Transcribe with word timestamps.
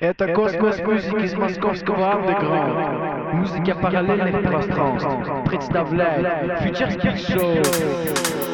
Это 0.00 0.32
космос 0.32 0.78
музыки 0.78 1.24
из 1.24 1.34
московского 1.34 2.12
андеграунда. 2.12 3.32
Музыка 3.32 3.74
параллельных 3.74 4.42
пространств 4.44 5.50
представляет 5.50 6.62
Future 6.62 6.96
Speed 6.96 7.16
Show. 7.26 8.51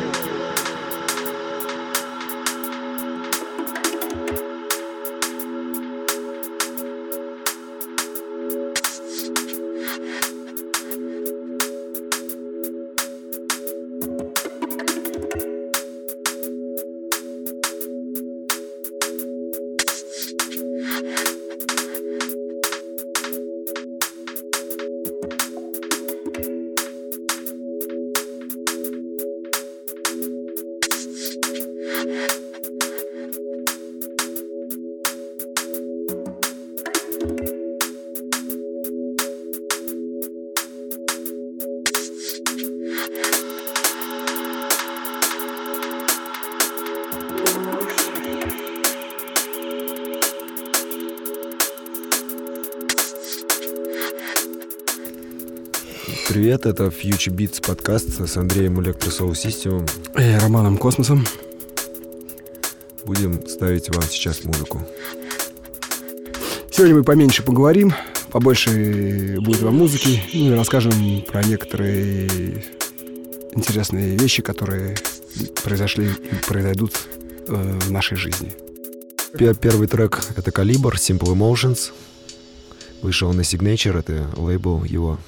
Привет, 56.50 56.66
это 56.66 56.86
Future 56.86 57.32
Beats 57.32 57.64
подкаст 57.64 58.28
с 58.28 58.36
Андреем 58.36 58.80
System. 58.80 59.88
И 60.20 60.40
Романом 60.40 60.78
Космосом. 60.78 61.24
Будем 63.06 63.48
ставить 63.48 63.88
вам 63.96 64.02
сейчас 64.10 64.44
музыку. 64.46 64.82
Сегодня 66.72 66.96
мы 66.96 67.04
поменьше 67.04 67.44
поговорим, 67.44 67.94
побольше 68.32 69.38
будет 69.42 69.62
вам 69.62 69.76
музыки, 69.76 70.24
ну 70.34 70.52
и 70.52 70.56
расскажем 70.56 71.22
про 71.28 71.44
некоторые 71.44 72.64
интересные 73.52 74.18
вещи, 74.18 74.42
которые 74.42 74.98
произошли 75.64 76.08
и 76.08 76.36
произойдут 76.48 76.94
э, 77.48 77.80
в 77.80 77.92
нашей 77.92 78.18
жизни. 78.18 78.52
Первый 79.38 79.88
трек— 79.88 80.20
это 80.36 80.52
«Калибр», 80.52 80.96
«Simple 80.96 81.32
Emotions». 81.36 81.92
Вышел 83.04 83.32
на 83.34 83.42
Signature, 83.42 84.00
это 84.00 84.28
лейбл 84.36 84.84
его. 84.84 85.20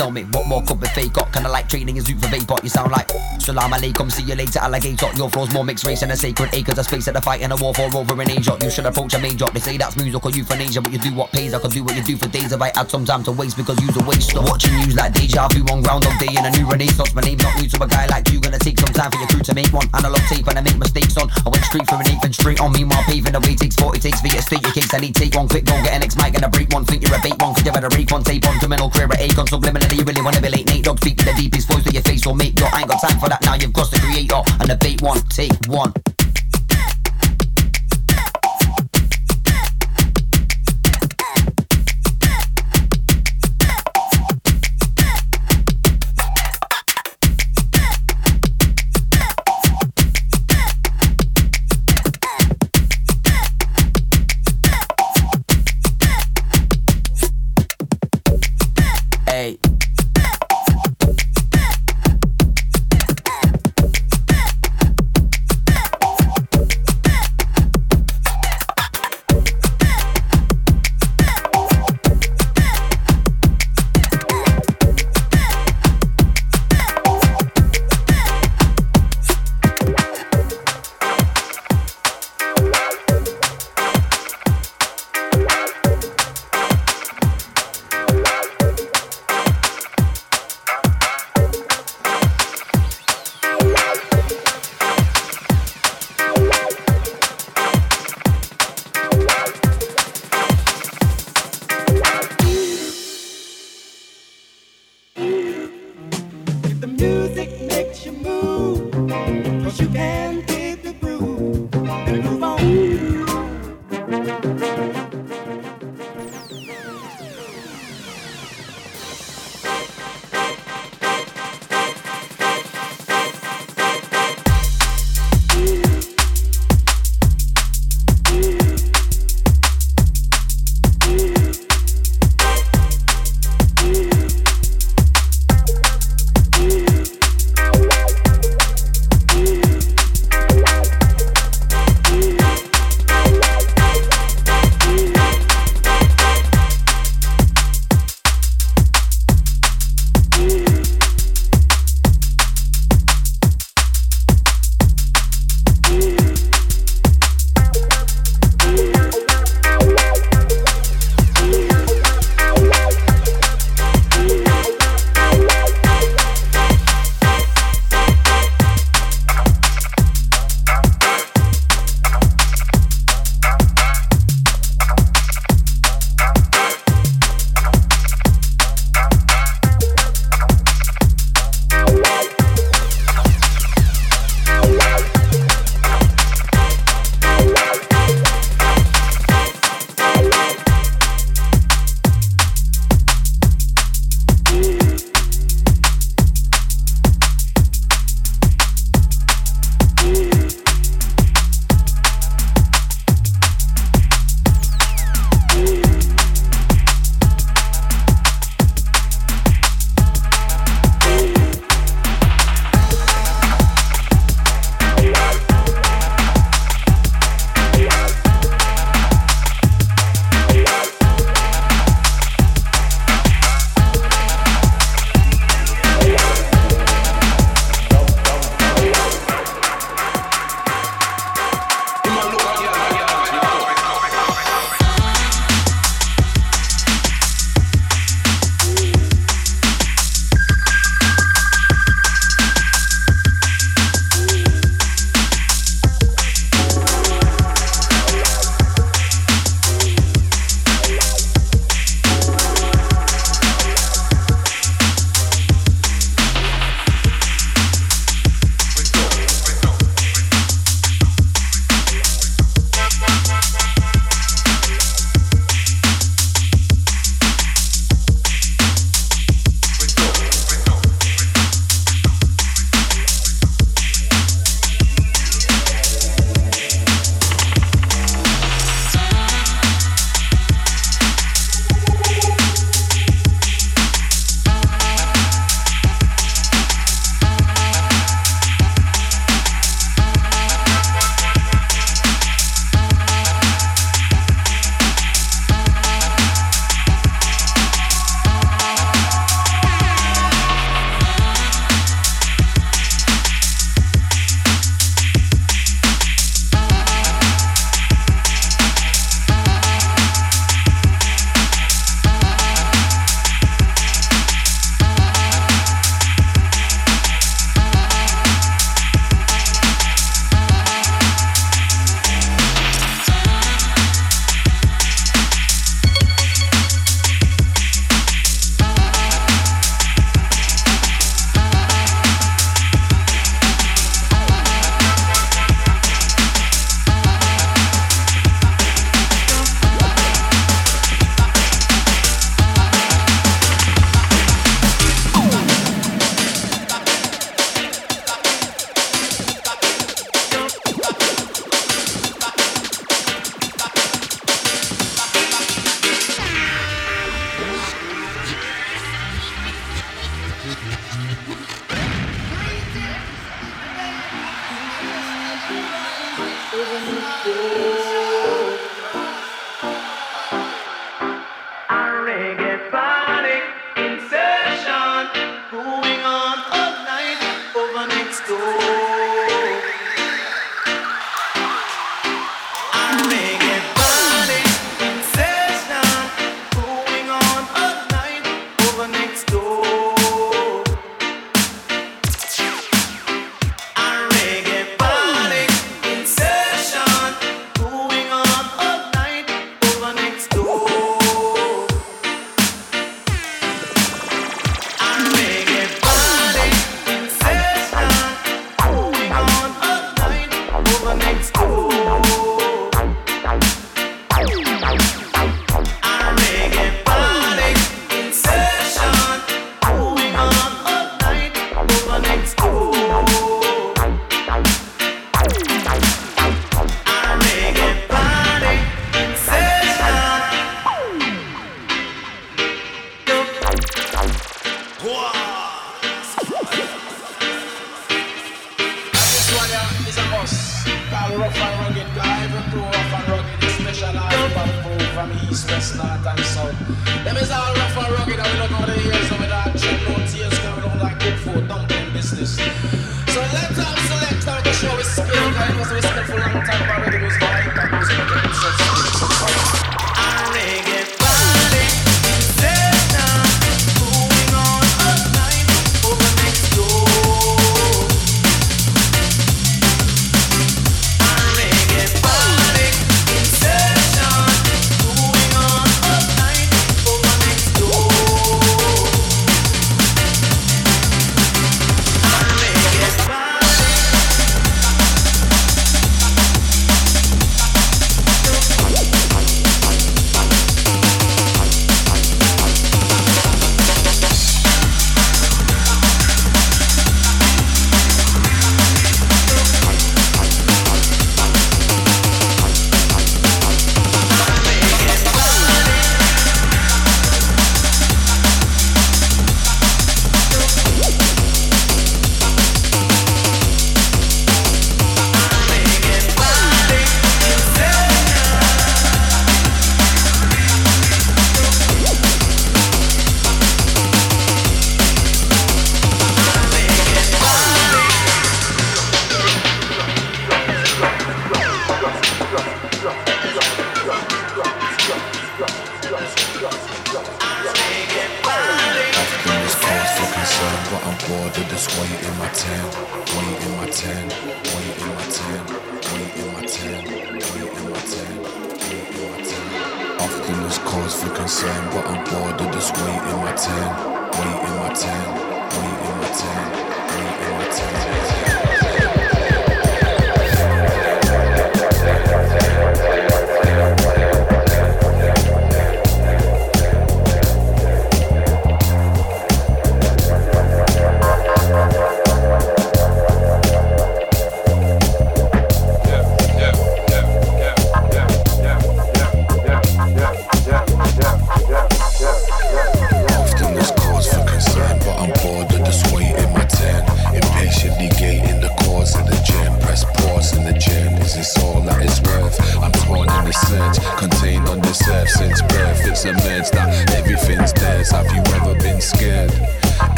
Tell 0.00 0.10
me 0.10 0.22
what 0.32 0.46
more 0.46 0.62
could 0.62 0.80
be 0.80 0.88
fake 0.88 1.18
up. 1.18 1.30
Kinda 1.30 1.50
like 1.50 1.68
trading 1.68 1.98
is 1.98 2.08
for. 2.08 2.16
You 2.16 2.24
sound 2.30 2.40
like 2.40 2.49
Salam 3.50 3.72
alaikum, 3.72 4.06
see 4.12 4.22
you 4.22 4.36
later, 4.36 4.60
alligator. 4.60 5.10
Your 5.16 5.28
floor's 5.28 5.52
more 5.52 5.64
mixed 5.64 5.84
race 5.84 6.02
and 6.02 6.12
a 6.12 6.16
sacred 6.16 6.54
acres 6.54 6.78
of 6.78 6.86
space 6.86 7.08
at 7.08 7.14
the 7.14 7.20
fight 7.20 7.42
and 7.42 7.52
a 7.52 7.56
war 7.56 7.74
for 7.74 7.90
over 7.98 8.14
in 8.22 8.30
Asia. 8.30 8.56
You 8.62 8.70
should 8.70 8.86
approach 8.86 9.12
a 9.14 9.18
major. 9.18 9.46
They 9.46 9.58
say 9.58 9.76
that's 9.76 9.96
music 9.96 10.24
or 10.24 10.30
euthanasia, 10.30 10.80
but 10.80 10.92
you 10.92 11.00
do 11.00 11.12
what 11.14 11.32
pays. 11.32 11.52
I 11.52 11.58
could 11.58 11.72
do 11.72 11.82
what 11.82 11.96
you 11.96 12.04
do 12.04 12.16
for 12.16 12.28
days 12.28 12.52
if 12.52 12.62
I 12.62 12.70
had 12.78 12.88
some 12.88 13.04
time 13.04 13.24
to 13.24 13.32
waste 13.32 13.56
because 13.56 13.74
you's 13.82 13.96
a 13.96 14.04
waster. 14.06 14.40
Watching 14.40 14.76
news 14.78 14.94
like 14.94 15.14
deja 15.14 15.48
vu 15.48 15.66
on 15.66 15.82
Groundhog 15.82 16.14
Day 16.20 16.30
in 16.30 16.46
a 16.46 16.50
new 16.54 16.70
renaissance. 16.70 17.12
My 17.12 17.22
name's 17.22 17.42
not 17.42 17.58
new 17.58 17.66
to 17.66 17.82
a 17.82 17.88
guy 17.88 18.06
like 18.06 18.30
you. 18.30 18.38
Gonna 18.38 18.62
take 18.62 18.78
some 18.78 18.94
time 18.94 19.10
for 19.10 19.18
your 19.18 19.26
crew 19.26 19.42
to 19.42 19.54
make 19.58 19.72
one 19.74 19.90
analog 19.98 20.22
tape 20.30 20.46
and 20.46 20.54
I 20.54 20.62
make 20.62 20.78
mistakes 20.78 21.18
on. 21.18 21.26
I 21.42 21.50
went 21.50 21.64
straight 21.66 21.90
from 21.90 22.06
an 22.06 22.06
eighth 22.06 22.22
and 22.22 22.34
straight 22.34 22.60
on 22.60 22.70
me 22.70 22.84
while 22.86 23.02
paving 23.10 23.34
the 23.34 23.40
way 23.42 23.58
takes 23.58 23.74
40 23.74 23.98
takes 23.98 24.20
for 24.20 24.30
you 24.30 24.38
to 24.38 24.46
state 24.46 24.62
your 24.62 24.70
case. 24.78 24.94
I 24.94 25.02
need 25.02 25.18
take 25.18 25.34
one 25.34 25.48
quick, 25.50 25.66
go 25.66 25.74
get 25.82 25.90
an 25.90 26.06
X 26.06 26.14
mic 26.14 26.38
and 26.38 26.46
a 26.46 26.48
break 26.48 26.70
one. 26.70 26.86
Think 26.86 27.02
you're 27.02 27.18
a 27.18 27.20
bait 27.20 27.34
one, 27.42 27.58
cause 27.58 27.66
you 27.66 27.74
better 27.74 27.90
rake 27.98 28.14
one 28.14 28.22
tape 28.22 28.46
on 28.46 28.62
criminal 28.62 28.86
career 28.94 29.10
at 29.10 29.18
Acon. 29.18 29.50
Subliminally, 29.50 29.98
you 29.98 30.06
really 30.06 30.22
wanna 30.22 30.38
be 30.38 30.54
late 30.54 30.70
Nate 30.70 30.86
Dogg. 30.86 31.02
Speak 31.02 31.18
to 31.18 31.26
the 31.26 31.34
deepest 31.34 31.66
voice 31.66 31.82
with 31.82 31.98
your 31.98 32.06
face 32.06 32.22
or 32.30 32.38
make 32.38 32.54
your. 32.54 32.70
I 32.70 32.86
ain't 32.86 32.90
got 32.94 33.02
time 33.02 33.18
for 33.18 33.26
that 33.26 33.39
now. 33.42 33.54
You've 33.54 33.72
crossed 33.72 33.92
the 33.92 33.98
creator 33.98 34.42
and 34.60 34.70
the 34.70 34.76
bait 34.76 35.02
one, 35.02 35.20
take 35.28 35.52
one. 35.66 35.92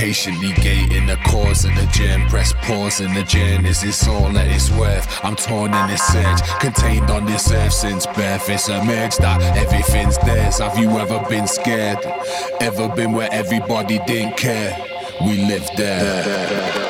Impatiently 0.00 0.52
gating 0.54 1.04
the 1.04 1.16
cause 1.26 1.66
of 1.66 1.74
the 1.74 1.86
gym. 1.92 2.26
Press 2.28 2.54
pause 2.62 3.02
in 3.02 3.12
the 3.12 3.22
gym. 3.22 3.66
Is 3.66 3.82
this 3.82 4.08
all 4.08 4.32
that 4.32 4.46
it's 4.48 4.70
worth? 4.70 5.06
I'm 5.22 5.36
torn 5.36 5.74
in 5.74 5.88
this 5.88 6.14
edge. 6.14 6.40
Contained 6.58 7.10
on 7.10 7.26
this 7.26 7.52
earth 7.52 7.74
since 7.74 8.06
birth. 8.06 8.48
It's 8.48 8.70
emerged 8.70 9.20
that 9.20 9.42
everything's 9.58 10.16
theirs. 10.16 10.58
Have 10.58 10.78
you 10.78 10.88
ever 10.98 11.22
been 11.28 11.46
scared? 11.46 11.98
Ever 12.62 12.88
been 12.88 13.12
where 13.12 13.28
everybody 13.30 13.98
didn't 14.06 14.38
care? 14.38 14.74
We 15.20 15.44
live 15.44 15.68
there. 15.76 16.89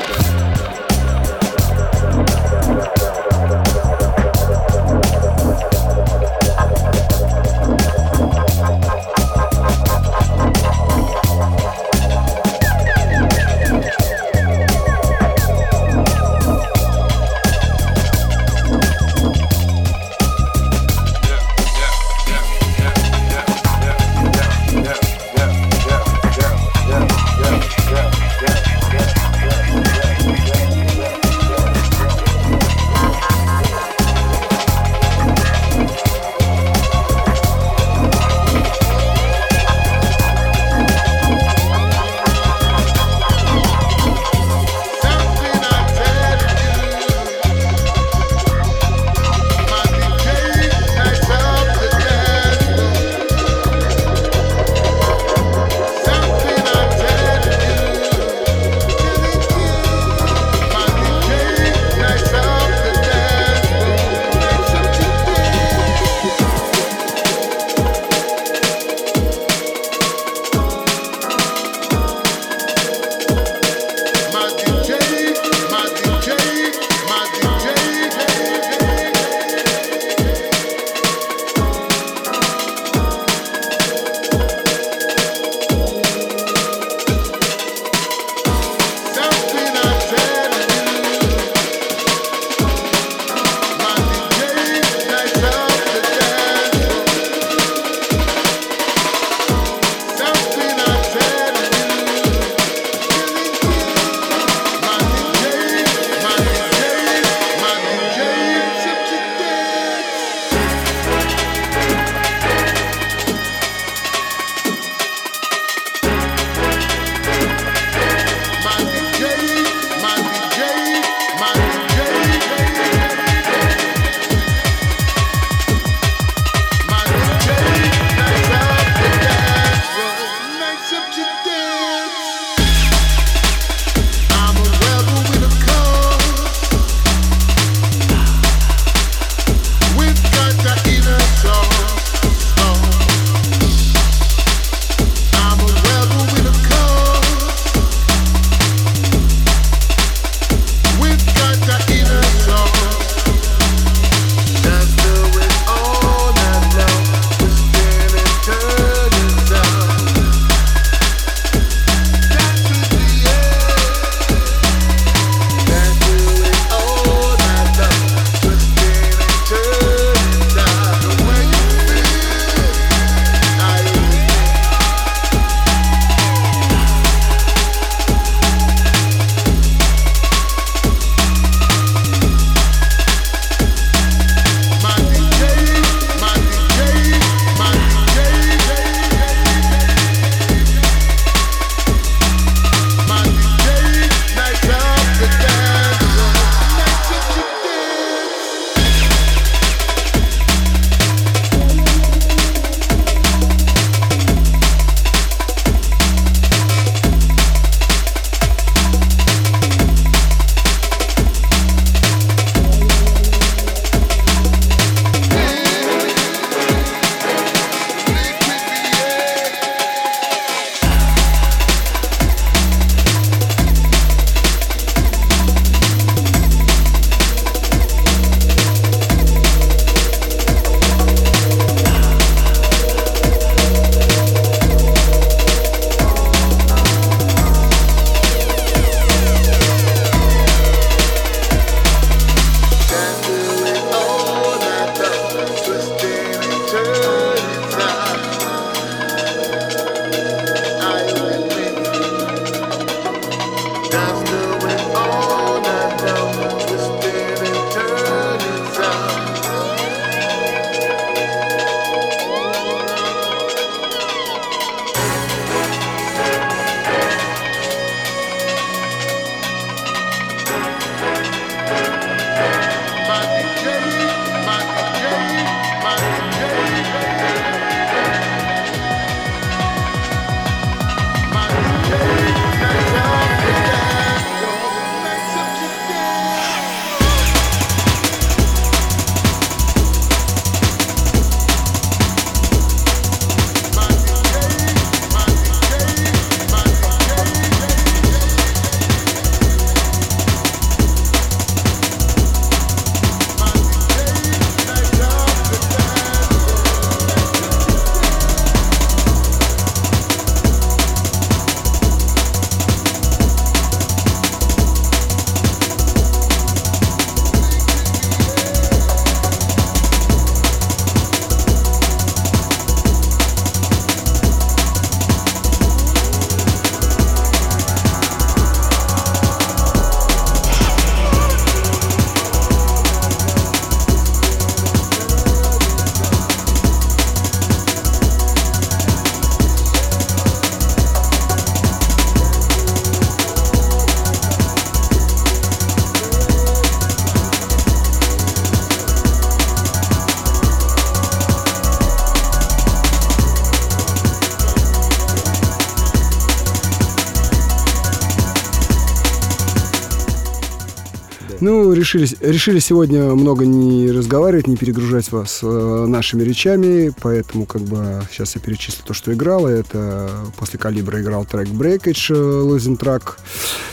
Решили, 361.94 362.16
решили 362.20 362.58
сегодня 362.58 363.02
много 363.14 363.46
не 363.46 363.90
разговаривать, 363.90 364.46
не 364.46 364.56
перегружать 364.56 365.10
вас 365.10 365.40
э, 365.42 365.86
нашими 365.86 366.22
речами, 366.22 366.92
поэтому 367.00 367.46
как 367.46 367.62
бы 367.62 368.02
сейчас 368.10 368.34
я 368.34 368.40
перечислю 368.40 368.82
то, 368.84 368.94
что 368.94 369.12
играл. 369.12 369.46
Это 369.46 370.10
после 370.38 370.58
«Калибра» 370.58 371.00
играл 371.00 371.24
трек 371.24 371.48
«Breakage» 371.48 372.06
э, 372.10 372.14
Losing 372.14 372.78
Track 372.78 373.14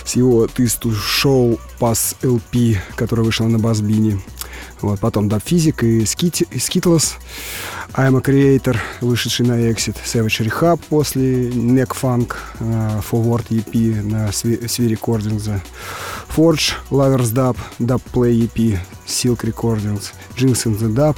с 0.06 0.16
его 0.16 0.48
«Тысту 0.48 0.92
Show 0.92 1.60
Pass 1.80 2.16
LP, 2.22 2.78
которая 2.96 3.26
вышла 3.26 3.46
на 3.46 3.60
Басбине. 3.60 4.20
Вот, 4.82 5.00
потом 5.00 5.28
Dub 5.28 5.44
Physic 5.44 5.86
и 5.86 6.04
Skittles. 6.04 7.14
I'm 7.96 8.16
a 8.16 8.22
Creator, 8.22 8.78
вышедший 9.02 9.46
на 9.46 9.54
Exit. 9.54 9.96
Savage 10.06 10.46
Rehab 10.46 10.80
после 10.90 11.50
Neck 11.50 11.96
Funk, 12.00 12.36
uh, 12.60 13.04
Forward 13.04 13.48
EP 13.50 14.04
на 14.04 14.28
Svi 14.28 14.96
Recordings. 14.96 15.60
Forge, 16.30 16.74
Lovers 16.92 17.34
Dub, 17.34 17.58
Dub 17.80 18.02
Play 18.14 18.46
EP, 18.46 18.80
Silk 19.08 19.44
Recordings. 19.44 20.12
Jinx 20.36 20.66
in 20.66 20.78
the 20.78 20.94
Dub, 20.94 21.18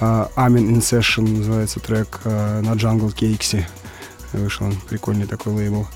uh, 0.00 0.28
Amin 0.36 0.70
in 0.70 0.80
Session 0.80 1.28
называется 1.28 1.80
трек 1.80 2.20
uh, 2.24 2.62
на 2.62 2.72
Jungle 2.72 3.14
Cakes. 3.14 3.62
Вышел 4.32 4.66
он, 4.66 4.76
прикольный 4.88 5.26
такой 5.26 5.52
лейбл. 5.52 5.86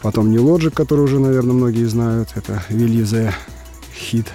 Потом 0.00 0.30
New 0.30 0.42
Logic, 0.42 0.70
который 0.70 1.00
уже, 1.00 1.18
наверное, 1.18 1.54
многие 1.54 1.84
знают. 1.84 2.30
Это 2.34 2.62
the 2.70 3.34
Hit 3.92 4.28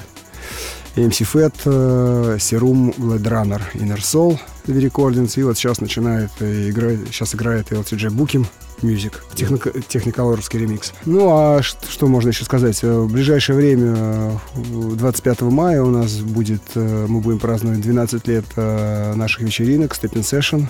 MC 0.96 1.26
Fat, 1.26 1.54
э, 1.66 2.38
Serum, 2.40 2.94
Blade 2.98 3.28
Runner, 3.28 3.62
Inner 3.74 4.00
Soul, 4.00 4.40
The 4.66 4.80
Recordings. 4.80 5.38
И 5.38 5.44
вот 5.44 5.58
сейчас 5.58 5.82
начинает 5.82 6.32
э, 6.40 6.70
играть, 6.70 7.00
сейчас 7.12 7.36
играет 7.36 7.72
LTJ 7.72 8.10
Booking 8.12 8.46
Music, 8.82 9.14
техниколорский 9.88 10.60
ремикс. 10.60 10.94
Ну, 11.06 11.30
а 11.30 11.62
что 11.62 12.08
можно 12.08 12.30
еще 12.30 12.46
сказать? 12.46 12.82
Э, 12.84 13.00
в 13.00 13.12
ближайшее 13.12 13.58
время, 13.58 14.40
25 14.56 15.42
мая 15.42 15.84
у 15.84 15.92
нас 15.92 16.16
будет, 16.20 16.62
мы 16.76 17.20
будем 17.20 17.40
праздновать 17.40 17.82
12 17.82 18.28
лет 18.28 18.46
наших 18.56 19.42
вечеринок 19.42 19.94
Stepping 19.94 20.24
Session. 20.24 20.68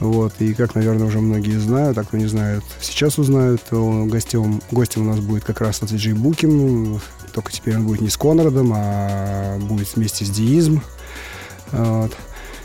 Вот, 0.00 0.32
и 0.40 0.54
как, 0.54 0.74
наверное, 0.74 1.06
уже 1.06 1.20
многие 1.20 1.58
знают, 1.58 1.96
а 1.98 2.02
кто 2.04 2.16
не 2.16 2.26
знает, 2.26 2.62
сейчас 2.80 3.18
узнают, 3.18 3.62
то 3.70 4.04
гостем, 4.06 4.60
гостем 4.70 5.02
у 5.02 5.10
нас 5.10 5.20
будет 5.20 5.44
как 5.44 5.60
раз 5.60 5.80
LTJ 5.82 6.14
Booking, 6.14 7.00
только 7.32 7.52
теперь 7.52 7.76
он 7.76 7.86
будет 7.86 8.00
не 8.00 8.10
с 8.10 8.16
Конрадом, 8.16 8.72
а 8.74 9.58
будет 9.58 9.94
вместе 9.94 10.24
с 10.24 10.30
Диизм. 10.30 10.82
Вот. 11.70 12.12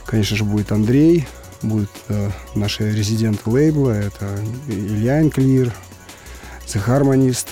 Конечно 0.06 0.36
же, 0.36 0.44
будет 0.44 0.72
Андрей, 0.72 1.28
будут 1.62 1.92
э, 2.08 2.30
наши 2.56 2.92
резиденты 2.92 3.48
лейбла, 3.50 3.92
это 3.92 4.28
Илья 4.68 5.22
Инклир, 5.22 5.72
The 6.66 6.84
Harmonist, 6.86 7.48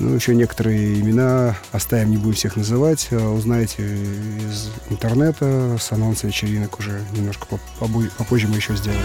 ну, 0.00 0.14
еще 0.14 0.34
некоторые 0.34 0.98
имена 0.98 1.56
оставим, 1.72 2.10
не 2.10 2.16
будем 2.16 2.34
всех 2.34 2.56
называть. 2.56 3.08
Э, 3.10 3.18
узнаете 3.18 3.82
из 3.84 4.70
интернета, 4.88 5.76
с 5.78 5.92
анонса 5.92 6.26
вечеринок 6.26 6.78
уже 6.78 7.02
немножко 7.12 7.46
попозже 8.18 8.48
мы 8.48 8.56
еще 8.56 8.74
сделаем. 8.74 9.00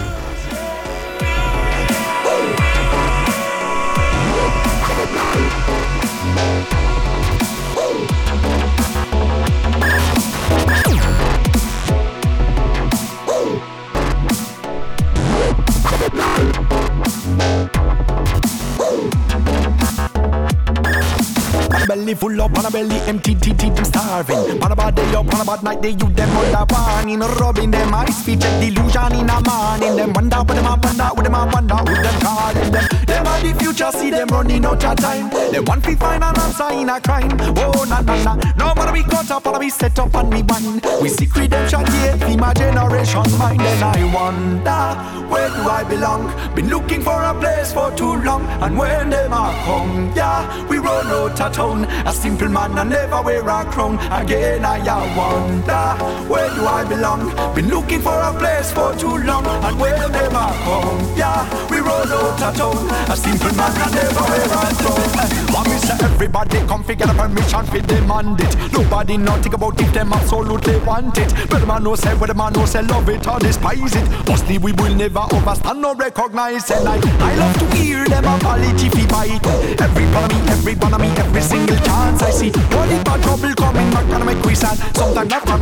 Belly 21.96 22.14
full 22.14 22.42
up, 22.42 22.58
on 22.58 22.66
a 22.66 22.72
belly 22.72 22.98
empty, 23.08 23.36
t 23.36 23.54
t 23.54 23.70
them 23.70 23.86
starving. 23.86 24.62
On 24.62 24.72
a 24.72 24.76
bad 24.76 24.96
day 24.96 25.16
up, 25.16 25.34
on 25.34 25.42
a 25.42 25.46
bad 25.46 25.64
night, 25.64 25.82
they 25.82 25.92
you 25.92 26.10
them 26.10 26.30
under 26.38 26.66
warning, 26.70 27.20
rubbing 27.20 27.72
them 27.72 27.94
eyes, 27.94 28.22
feet 28.24 28.42
check 28.42 28.60
delusion 28.62 29.14
in 29.14 29.30
a 29.30 29.42
morning. 29.42 29.96
Them 29.96 30.14
wonder 30.14 30.38
what 30.38 30.48
them 30.48 30.66
a 30.66 30.76
wonder, 30.76 31.10
what 31.16 31.24
them 31.24 31.36
a 31.36 31.46
wonder, 31.54 31.76
who 31.76 31.96
them 32.04 32.20
calling 32.22 32.72
them. 32.72 32.88
Them 33.08 33.28
are 33.28 33.40
the 33.40 33.54
future, 33.60 33.92
see 33.92 34.12
them 34.12 34.28
running 34.28 34.66
out 34.66 34.84
of 34.84 34.98
time. 34.98 35.30
They 35.52 35.60
want 35.60 35.84
to 35.86 35.96
find 35.96 36.24
an 36.24 36.40
answer 36.40 36.72
in 36.74 36.90
a 36.90 37.00
crime. 37.00 37.32
Oh 37.40 37.86
na 37.88 38.02
na 38.02 38.16
na, 38.24 38.36
no 38.58 38.76
matter 38.76 38.92
we 38.92 39.04
cut 39.04 39.32
up, 39.32 39.46
or 39.48 39.60
we 39.60 39.70
set 39.70 39.98
up 40.00 40.14
and 40.16 40.34
we 40.34 40.42
bind. 40.44 40.86
We 41.02 41.10
seek 41.10 41.34
redemption 41.36 41.86
here, 41.94 42.18
for 42.18 42.38
my 42.38 42.54
generation 42.54 43.26
mind. 43.38 43.62
And 43.62 43.84
I 43.84 44.04
wonder 44.14 44.84
where 45.32 45.50
do 45.50 45.70
I 45.70 45.84
belong? 45.84 46.34
Been 46.56 46.70
looking 46.70 47.02
for 47.02 47.22
a 47.22 47.34
place 47.34 47.72
for 47.72 47.92
too 47.96 48.16
long, 48.22 48.44
and 48.62 48.78
when 48.78 49.10
them 49.10 49.34
a 49.34 49.54
come, 49.64 50.12
yeah, 50.16 50.68
we 50.68 50.78
run 50.78 51.08
out 51.08 51.40
of 51.40 51.52
town. 51.54 51.85
A 52.06 52.14
simple 52.14 52.50
man, 52.50 52.78
I 52.78 52.84
never 52.84 53.22
wear 53.22 53.48
a 53.48 53.66
crown. 53.66 53.98
Again, 54.12 54.66
I 54.66 54.78
wonder 55.16 55.86
where 56.30 56.50
do 56.56 56.66
I 56.66 56.84
belong? 56.84 57.34
Been 57.56 57.70
looking 57.70 58.02
for 58.02 58.20
a 58.20 58.34
place 58.34 58.72
for 58.72 58.96
too 58.96 59.18
long, 59.18 59.46
and 59.46 59.80
where 59.80 60.10
them 60.10 60.36
I 60.36 60.52
come? 60.64 61.18
Yeah, 61.18 61.70
we 61.70 61.78
roll 61.80 62.12
out 62.20 62.42
of 62.42 62.58
town. 62.58 62.90
A 63.10 63.16
simple 63.16 63.54
man, 63.56 63.72
I 63.76 63.90
never 63.92 64.24
wear 64.30 64.46
a 64.46 64.76
crown. 64.76 65.75
Everybody 65.90 66.60
come 66.68 66.84
figure 66.84 67.06
a 67.10 67.14
permission 67.14 67.66
fi 67.66 67.80
demand 67.82 68.42
it. 68.42 68.56
Nobody 68.72 69.18
not 69.18 69.42
think 69.42 69.56
about 69.56 69.80
if 69.80 69.94
them 69.94 70.14
absolutely 70.14 70.78
want 70.80 71.18
it. 71.18 71.34
But 71.50 71.60
the 71.60 71.66
man 71.66 71.84
no 71.84 71.96
say, 71.96 72.16
where 72.16 72.28
the 72.28 72.34
man 72.34 72.54
no 72.54 72.66
say 72.66 72.82
love 72.82 73.10
it 73.10 73.28
or 73.28 73.40
despise 73.40 73.96
it. 73.96 74.28
Mostly 74.28 74.58
we 74.58 74.72
will 74.74 74.96
never 74.96 75.26
overstand 75.32 75.86
or 75.86 75.96
recognize. 75.96 76.70
And 76.72 76.88
I, 76.88 76.98
I 77.20 77.36
love 77.36 77.58
to 77.60 77.76
hear 77.76 78.06
them 78.06 78.26
apology 78.26 78.90
fi 78.90 79.06
bite. 79.08 79.46
Every 79.82 80.06
one 80.06 80.24
of 80.24 80.32
me, 80.32 80.40
every 80.52 80.76
one 80.76 80.94
of 80.94 81.02
me, 81.02 81.08
every 81.10 81.42
single 81.42 81.78
chance 81.78 82.22
I 82.22 82.32
see. 82.32 82.50
The 82.50 83.02
bad 83.04 83.24
trouble 83.24 83.54
coming 83.56 83.90
back 83.92 84.06
and 84.10 84.26
make 84.26 84.44
we 84.46 84.56
sad. 84.56 84.78
Sometimes 84.96 85.32
I 85.34 85.56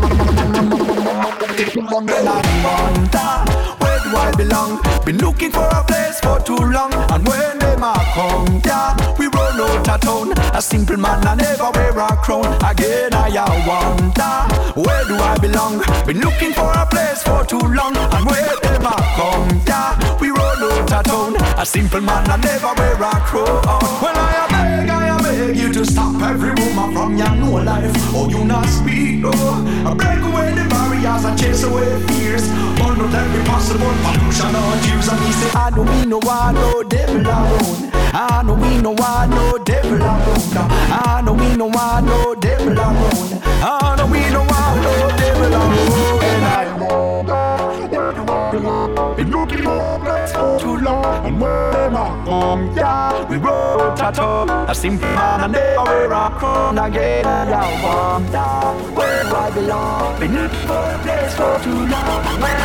wonder 1.92 2.24
where 3.80 4.00
do 4.00 4.10
I 4.16 4.34
belong? 4.36 4.82
Been 5.06 5.18
looking 5.18 5.52
for 5.52 5.68
a 5.68 5.84
place 5.84 6.20
for 6.20 6.40
too 6.40 6.56
long, 6.56 6.94
and 6.94 7.28
when 7.28 7.60
they 7.60 7.76
come, 7.76 8.62
yeah, 8.66 8.96
we 9.18 9.28
run 9.28 9.43
out 9.60 9.88
of 9.88 10.02
town. 10.02 10.32
A 10.56 10.62
simple 10.62 10.98
man 10.98 11.26
I 11.28 11.36
never 11.36 11.72
wear 11.72 11.98
a 11.98 12.16
crown. 12.18 12.46
Again 12.64 13.14
I 13.14 13.30
wonder 13.68 14.54
where 14.80 15.06
do 15.06 15.16
I 15.16 15.38
belong? 15.38 15.80
Been 16.06 16.20
looking 16.20 16.54
for 16.54 16.72
a 16.72 16.86
place 16.86 17.22
for 17.24 17.46
too 17.46 17.60
long, 17.60 17.96
and 17.96 18.26
they 18.28 18.80
might 18.80 19.14
come, 19.16 19.62
yeah, 19.68 20.20
we 20.20 20.30
run 20.30 20.43
out 20.92 21.06
of 21.08 21.36
town. 21.36 21.36
A 21.60 21.66
simple 21.66 22.02
man 22.02 22.30
I 22.30 22.38
never 22.38 22.74
wear 22.78 22.94
a 22.94 23.12
crown. 23.26 23.46
Well 24.02 24.16
I 24.16 24.48
beg, 24.50 24.90
I 24.90 25.22
beg 25.22 25.56
you 25.56 25.72
to 25.74 25.86
stop 25.86 26.22
every 26.22 26.52
woman 26.52 26.94
from 26.94 27.18
your 27.18 27.36
no 27.36 27.52
life. 27.64 27.92
Oh, 28.14 28.30
you 28.30 28.44
not 28.44 28.68
speak, 28.68 29.24
oh. 29.26 29.86
I 29.88 29.94
break 29.94 30.20
away 30.20 30.54
the 30.54 30.68
barriers 30.70 31.26
and 31.26 31.40
chase 31.40 31.64
away 31.64 31.86
fears. 32.08 32.48
Burn 32.80 33.00
out 33.00 33.14
every 33.14 33.44
possible 33.46 33.94
pollution 34.04 34.56
or 34.56 34.76
use. 34.92 35.08
And 35.08 35.20
he 35.26 35.32
say, 35.32 35.52
I 35.56 35.72
don't 35.74 35.88
mean 35.88 36.10
no 36.10 36.20
one, 36.20 36.56
no 36.56 36.84
devil 36.84 37.22
alone. 37.22 37.92
I 38.16 38.44
don't 38.46 38.62
mean 38.62 38.82
no 38.84 38.92
one, 38.92 39.30
no 39.30 39.58
devil 39.58 39.98
alone. 39.98 40.42
I 40.56 41.22
don't 41.26 41.40
mean 41.40 41.58
no 41.58 41.66
one, 41.68 42.06
no 42.06 42.36
devil 42.36 42.74
alone. 42.74 43.42
I 43.64 43.96
don't 43.98 44.12
mean 44.12 44.32
no 44.34 44.44
I 51.46 52.24
come, 52.26 52.76
yeah, 52.76 53.28
we 53.28 53.38
a 54.00 54.12
talk. 54.12 54.70
A 54.70 54.76
simple 54.76 55.08
man, 55.10 55.42
and 55.42 55.54
never 55.54 55.84
wear 55.84 56.12
a 56.12 56.30
crown 56.38 56.78
again. 56.78 57.26
And 57.26 57.50
I 57.54 57.84
wonder 57.84 58.94
where 58.96 59.26
I 59.26 59.52
belong? 59.52 60.18
For 60.68 60.74
a 60.74 61.00
place 61.04 61.36
for 61.36 61.60
too 61.64 61.86
long, 61.88 62.63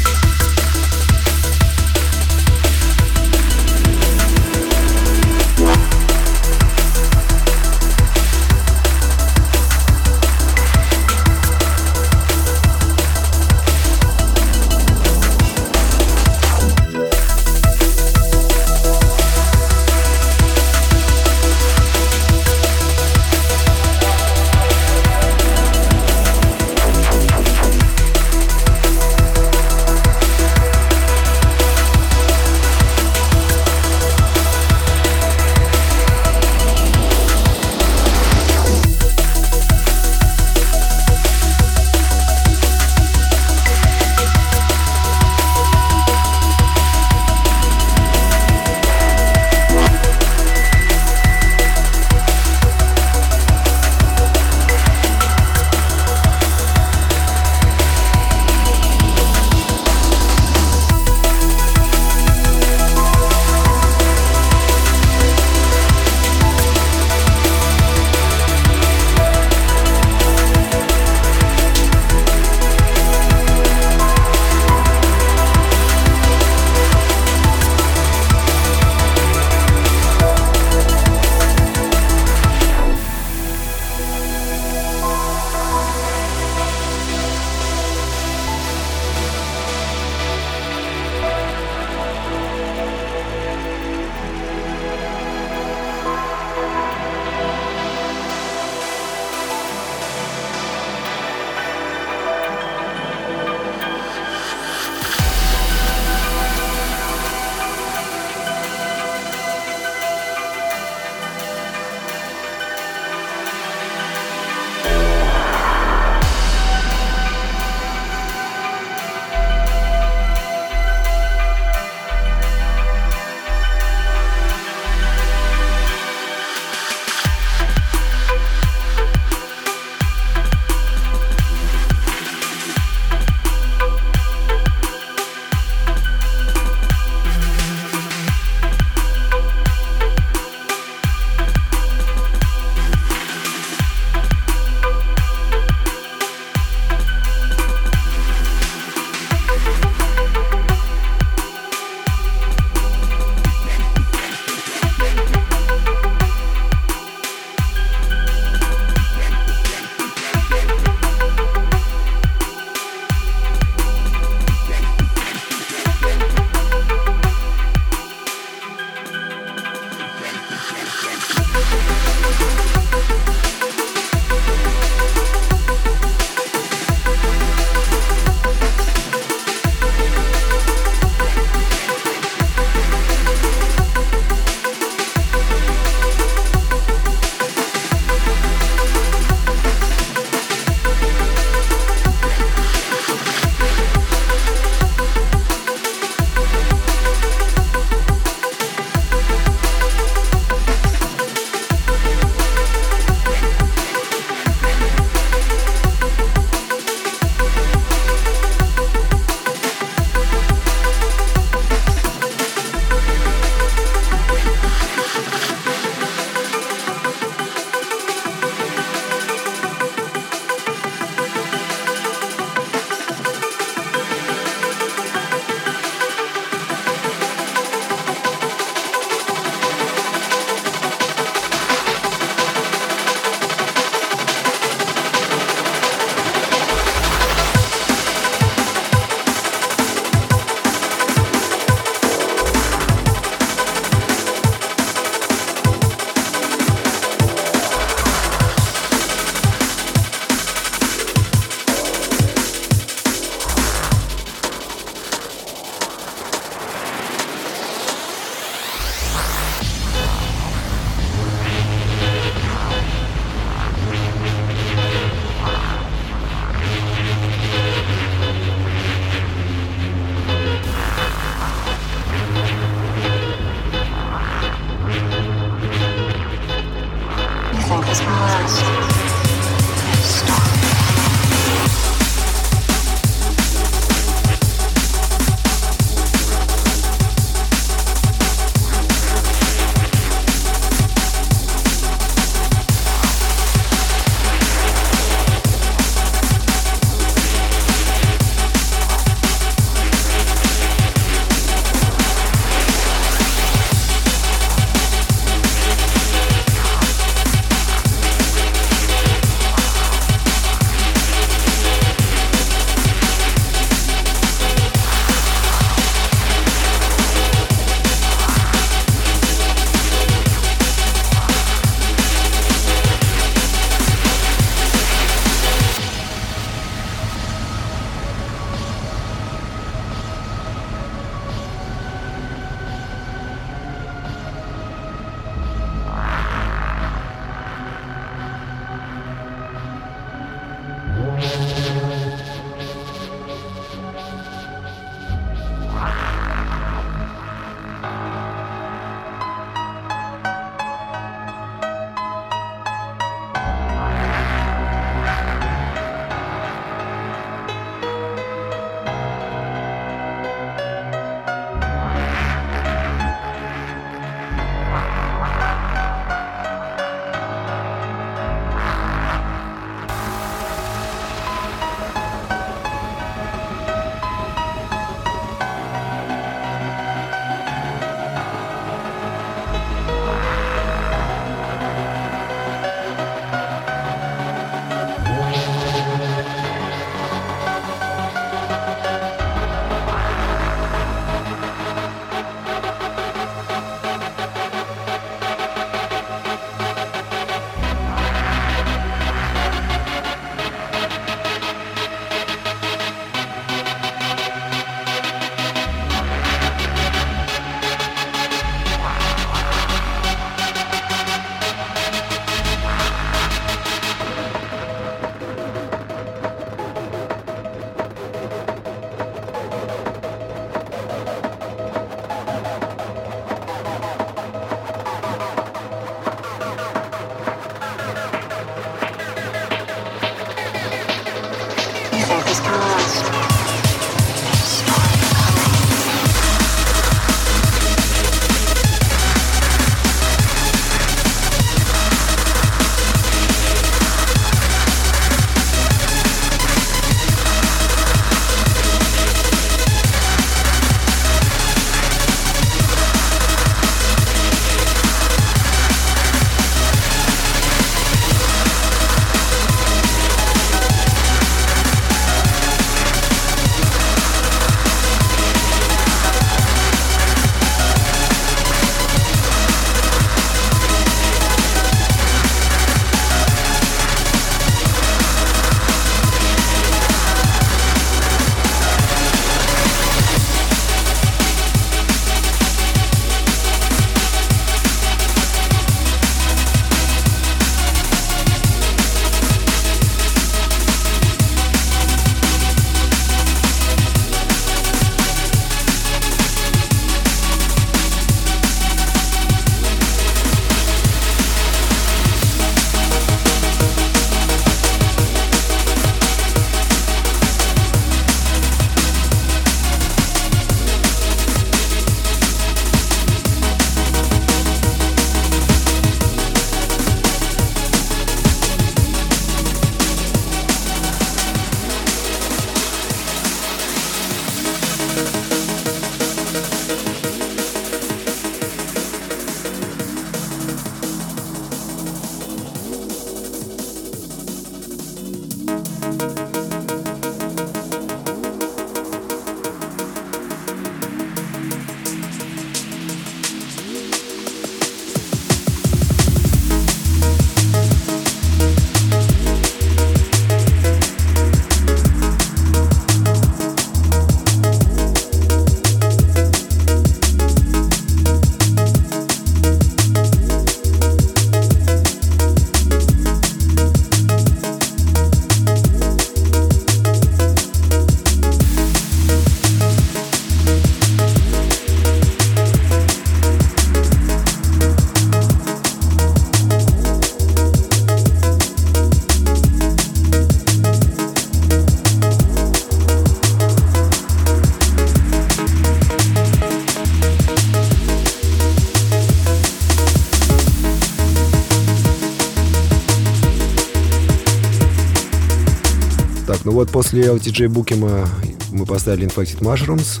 после 596.90 597.06
LTJ 597.06 597.48
Букима 597.50 598.08
мы 598.50 598.66
поставили 598.66 599.06
Infected 599.06 599.40
Mushrooms, 599.42 600.00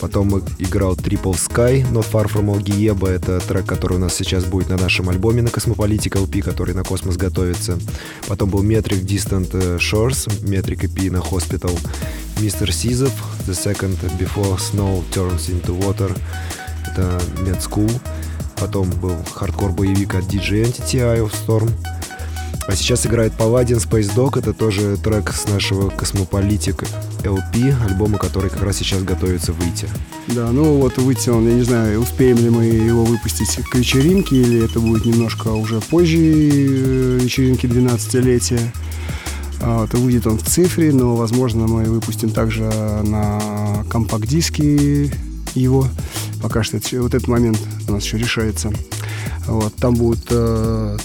Потом 0.00 0.38
играл 0.60 0.94
Triple 0.94 1.34
Sky, 1.34 1.84
Not 1.90 2.06
Far 2.12 2.32
From 2.32 2.56
Algieba. 2.56 3.10
Это 3.10 3.40
трек, 3.40 3.66
который 3.66 3.94
у 3.94 3.98
нас 3.98 4.14
сейчас 4.14 4.44
будет 4.44 4.68
на 4.68 4.76
нашем 4.76 5.08
альбоме 5.08 5.42
на 5.42 5.48
Cosmopolitic 5.48 6.12
LP, 6.12 6.40
который 6.42 6.76
на 6.76 6.84
Космос 6.84 7.16
готовится. 7.16 7.80
Потом 8.28 8.50
был 8.50 8.62
Metric 8.62 9.04
Distant 9.04 9.50
Shores, 9.78 10.28
Metric 10.44 10.82
EP 10.82 11.10
на 11.10 11.18
Hospital. 11.18 11.76
Mr. 12.36 12.68
Sizov, 12.68 13.12
The 13.48 13.54
Second 13.54 13.98
Before 14.20 14.56
Snow 14.58 15.02
Turns 15.12 15.48
Into 15.48 15.76
Water. 15.82 16.16
Это 16.86 17.20
Med 17.42 17.60
School. 17.60 17.90
Потом 18.60 18.88
был 18.90 19.16
хардкор-боевик 19.34 20.14
от 20.14 20.24
DJ 20.26 20.66
Entity 20.66 21.00
Eye 21.00 21.28
of 21.28 21.32
Storm. 21.32 21.68
А 22.68 22.76
сейчас 22.76 23.06
играет 23.06 23.32
Paladin 23.32 23.78
Space 23.78 24.14
Dog. 24.14 24.38
Это 24.38 24.52
тоже 24.52 24.98
трек 24.98 25.32
с 25.32 25.48
нашего 25.48 25.88
Cosmopolitic 25.88 26.86
LP, 27.22 27.74
альбома, 27.82 28.18
который 28.18 28.50
как 28.50 28.62
раз 28.62 28.76
сейчас 28.76 29.02
готовится 29.02 29.54
выйти. 29.54 29.88
Да, 30.26 30.50
ну 30.52 30.76
вот 30.76 30.98
выйти 30.98 31.30
он, 31.30 31.48
я 31.48 31.54
не 31.54 31.62
знаю, 31.62 31.98
успеем 32.02 32.36
ли 32.36 32.50
мы 32.50 32.64
его 32.66 33.06
выпустить 33.06 33.48
к 33.64 33.74
вечеринке, 33.74 34.36
или 34.36 34.66
это 34.66 34.80
будет 34.80 35.06
немножко 35.06 35.48
уже 35.48 35.80
позже 35.80 36.18
э, 36.18 37.18
вечеринки 37.22 37.64
12-летия. 37.64 38.60
А 39.62 39.80
вот, 39.80 39.94
выйдет 39.94 40.26
он 40.26 40.36
в 40.36 40.42
цифре, 40.42 40.92
но, 40.92 41.16
возможно, 41.16 41.66
мы 41.66 41.84
выпустим 41.84 42.28
также 42.28 42.64
на 42.64 43.82
компакт-диске 43.88 45.10
его. 45.54 45.88
Пока 46.42 46.62
что 46.62 46.76
это, 46.76 47.00
вот 47.00 47.14
этот 47.14 47.28
момент 47.28 47.58
у 47.88 47.92
нас 47.92 48.04
еще 48.04 48.18
решается. 48.18 48.70
Вот, 49.46 49.74
там 49.76 49.94
будут 49.94 50.26
э, 50.28 50.98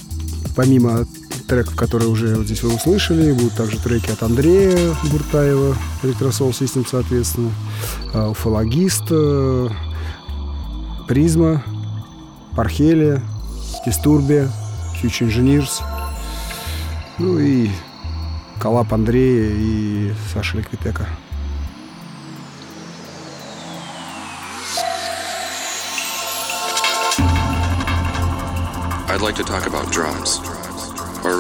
помимо 0.57 1.07
треков, 1.47 1.75
которые 1.75 2.09
уже 2.09 2.35
вот 2.35 2.45
здесь 2.45 2.63
вы 2.63 2.73
услышали. 2.75 3.31
Будут 3.31 3.53
также 3.53 3.79
треки 3.79 4.11
от 4.11 4.23
Андрея 4.23 4.95
Буртаева, 5.11 5.75
Electrosol 6.03 6.51
System, 6.51 6.85
соответственно, 6.89 7.51
Уфологист, 8.13 9.03
э, 9.09 9.69
Призма, 11.07 11.63
Пархелия, 12.55 13.21
Дистурбия, 13.85 14.49
Future 15.01 15.27
Engineers, 15.27 15.81
ну 17.19 17.39
и 17.39 17.69
Коллап 18.59 18.93
Андрея 18.93 19.51
и 19.53 20.13
Саша 20.33 20.57
Ликвитека. 20.57 21.07
I'd 29.09 29.21
like 29.21 29.35
to 29.35 29.43
talk 29.43 29.67
about 29.67 29.91
drums. 29.91 30.39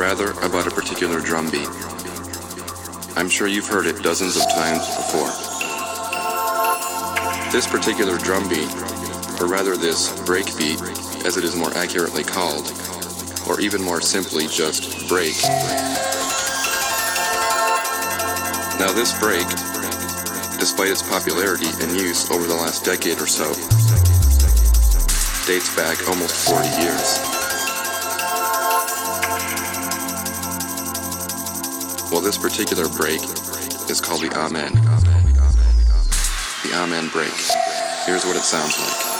Rather 0.03 0.31
about 0.41 0.67
a 0.67 0.69
particular 0.69 1.21
drum 1.21 1.49
beat. 1.49 1.69
I'm 3.15 3.29
sure 3.29 3.47
you've 3.47 3.67
heard 3.67 3.85
it 3.85 4.03
dozens 4.03 4.35
of 4.35 4.43
times 4.51 4.83
before. 4.97 5.31
This 7.53 7.65
particular 7.65 8.17
drum 8.17 8.49
beat, 8.49 8.69
or 9.39 9.47
rather 9.47 9.77
this 9.77 10.11
break 10.25 10.45
beat, 10.57 10.81
as 11.23 11.37
it 11.37 11.45
is 11.45 11.55
more 11.55 11.73
accurately 11.75 12.25
called, 12.25 12.67
or 13.47 13.61
even 13.61 13.81
more 13.81 14.01
simply 14.01 14.47
just 14.47 15.07
break. 15.07 15.41
Now 18.83 18.91
this 18.91 19.17
break, 19.21 19.47
despite 20.59 20.89
its 20.89 21.01
popularity 21.01 21.71
and 21.79 21.97
use 21.97 22.29
over 22.29 22.45
the 22.45 22.55
last 22.55 22.83
decade 22.83 23.21
or 23.21 23.27
so, 23.27 23.47
dates 25.47 25.73
back 25.77 26.09
almost 26.09 26.49
40 26.49 26.67
years. 26.83 27.42
Well, 32.13 32.21
this 32.21 32.37
particular 32.37 32.87
break 32.89 33.23
is 33.89 33.99
called 33.99 34.21
the 34.21 34.29
Amen. 34.37 34.71
The 36.61 36.75
Amen 36.75 37.09
break. 37.09 37.33
Here's 38.05 38.23
what 38.23 38.35
it 38.35 38.43
sounds 38.43 38.79
like. 38.79 39.12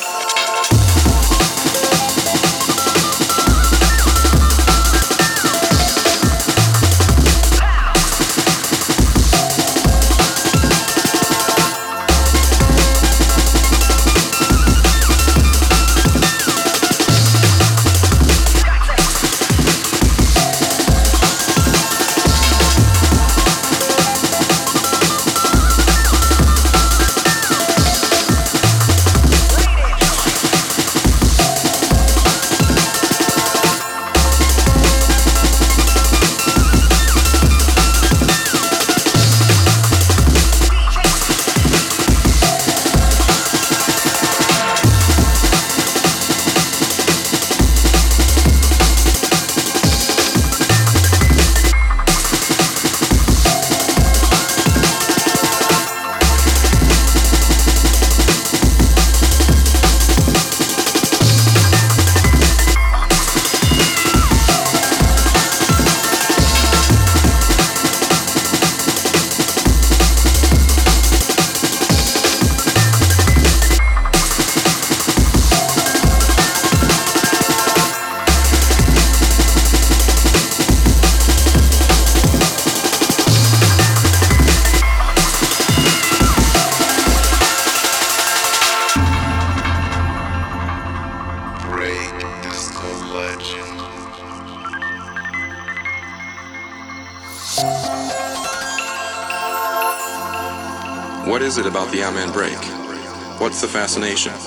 The 103.63 103.69
fascination? 103.69 104.42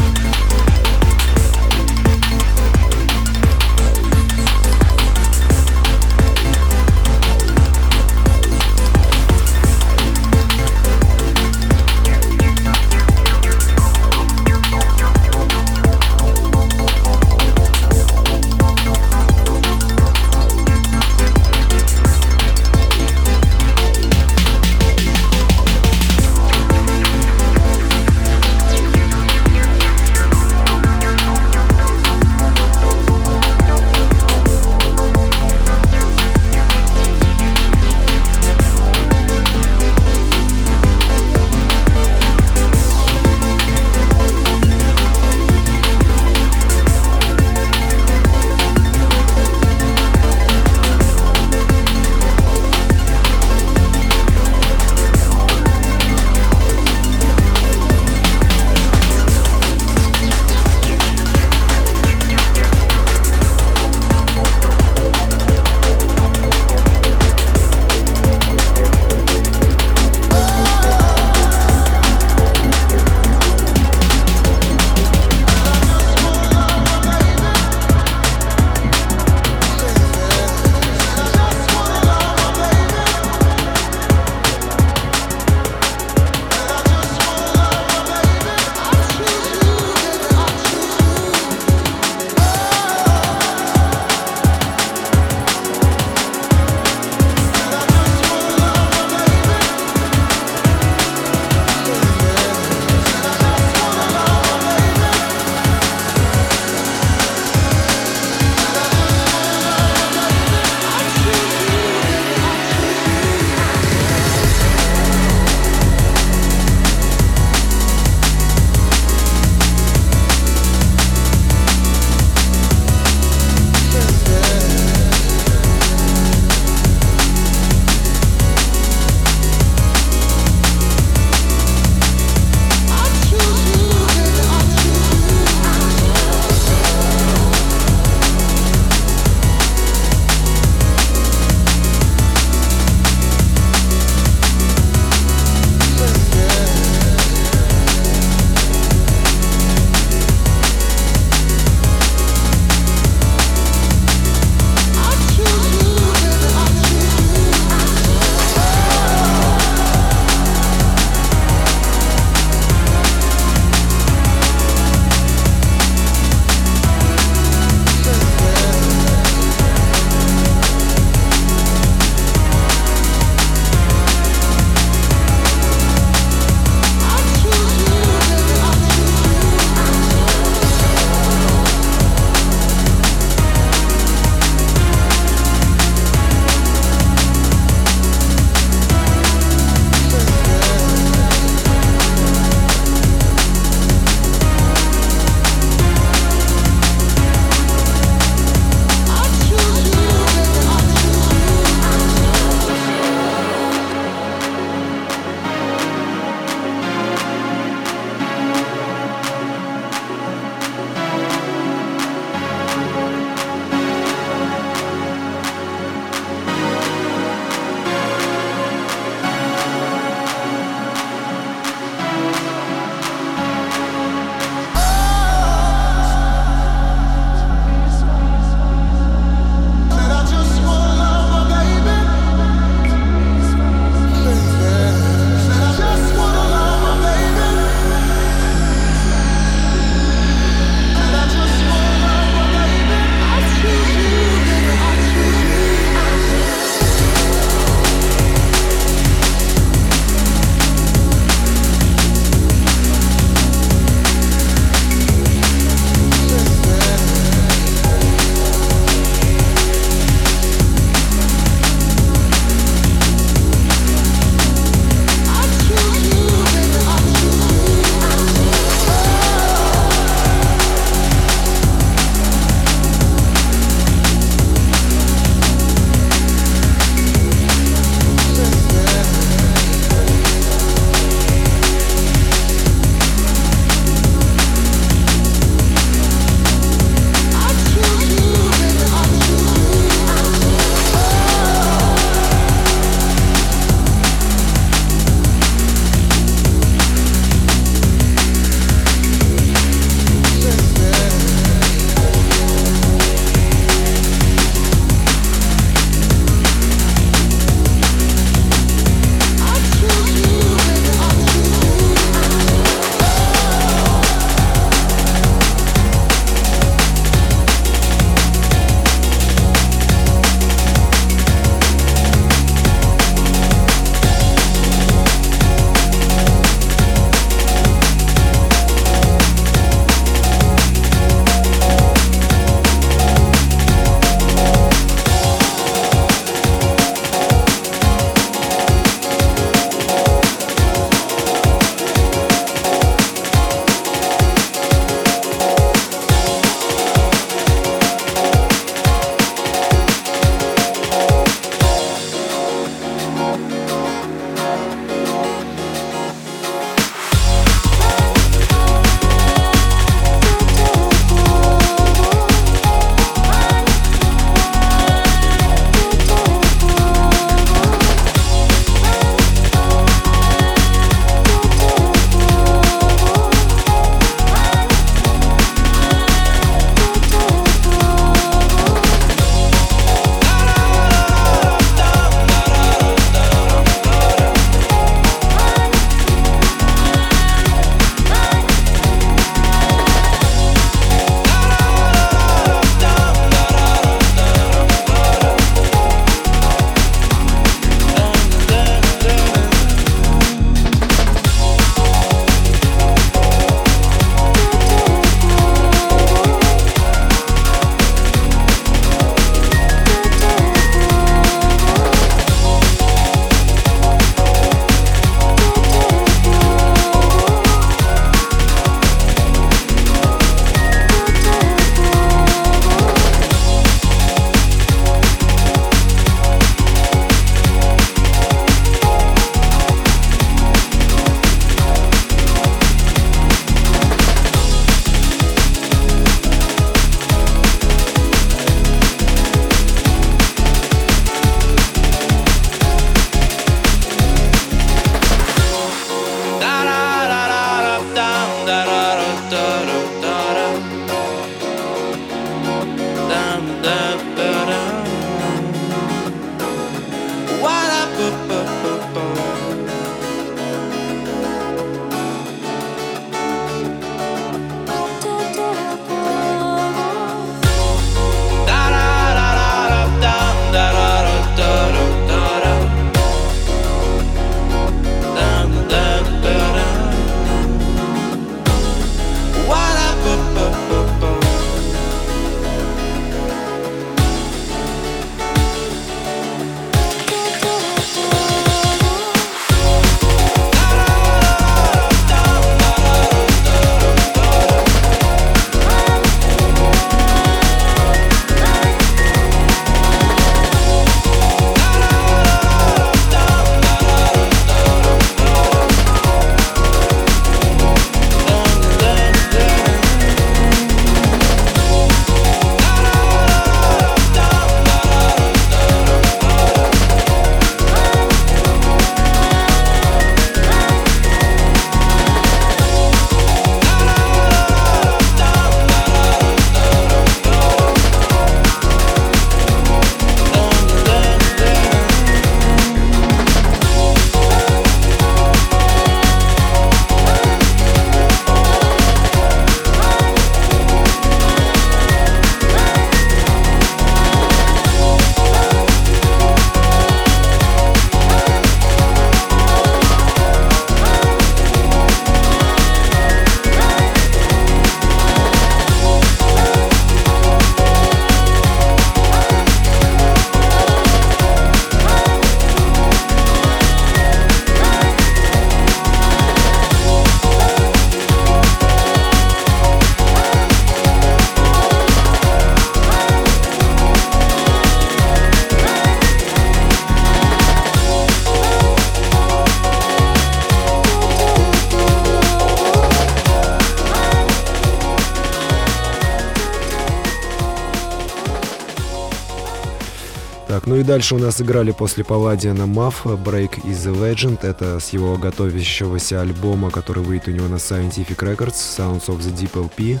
Дальше 590.86 591.16
у 591.16 591.18
нас 591.18 591.40
играли 591.40 591.72
после 591.72 592.04
Палладиана 592.04 592.66
Маф 592.66 593.06
Break 593.06 593.64
is 593.64 593.74
the 593.74 593.94
Legend. 593.94 594.46
Это 594.46 594.78
с 594.78 594.90
его 594.90 595.16
готовящегося 595.16 596.20
альбома, 596.20 596.70
который 596.70 597.02
выйдет 597.02 597.28
у 597.28 597.30
него 597.32 597.48
на 597.48 597.56
Scientific 597.56 598.16
Records, 598.18 598.54
Sounds 598.54 599.06
of 599.08 599.18
the 599.18 599.34
Deep 599.34 599.52
LP. 599.52 600.00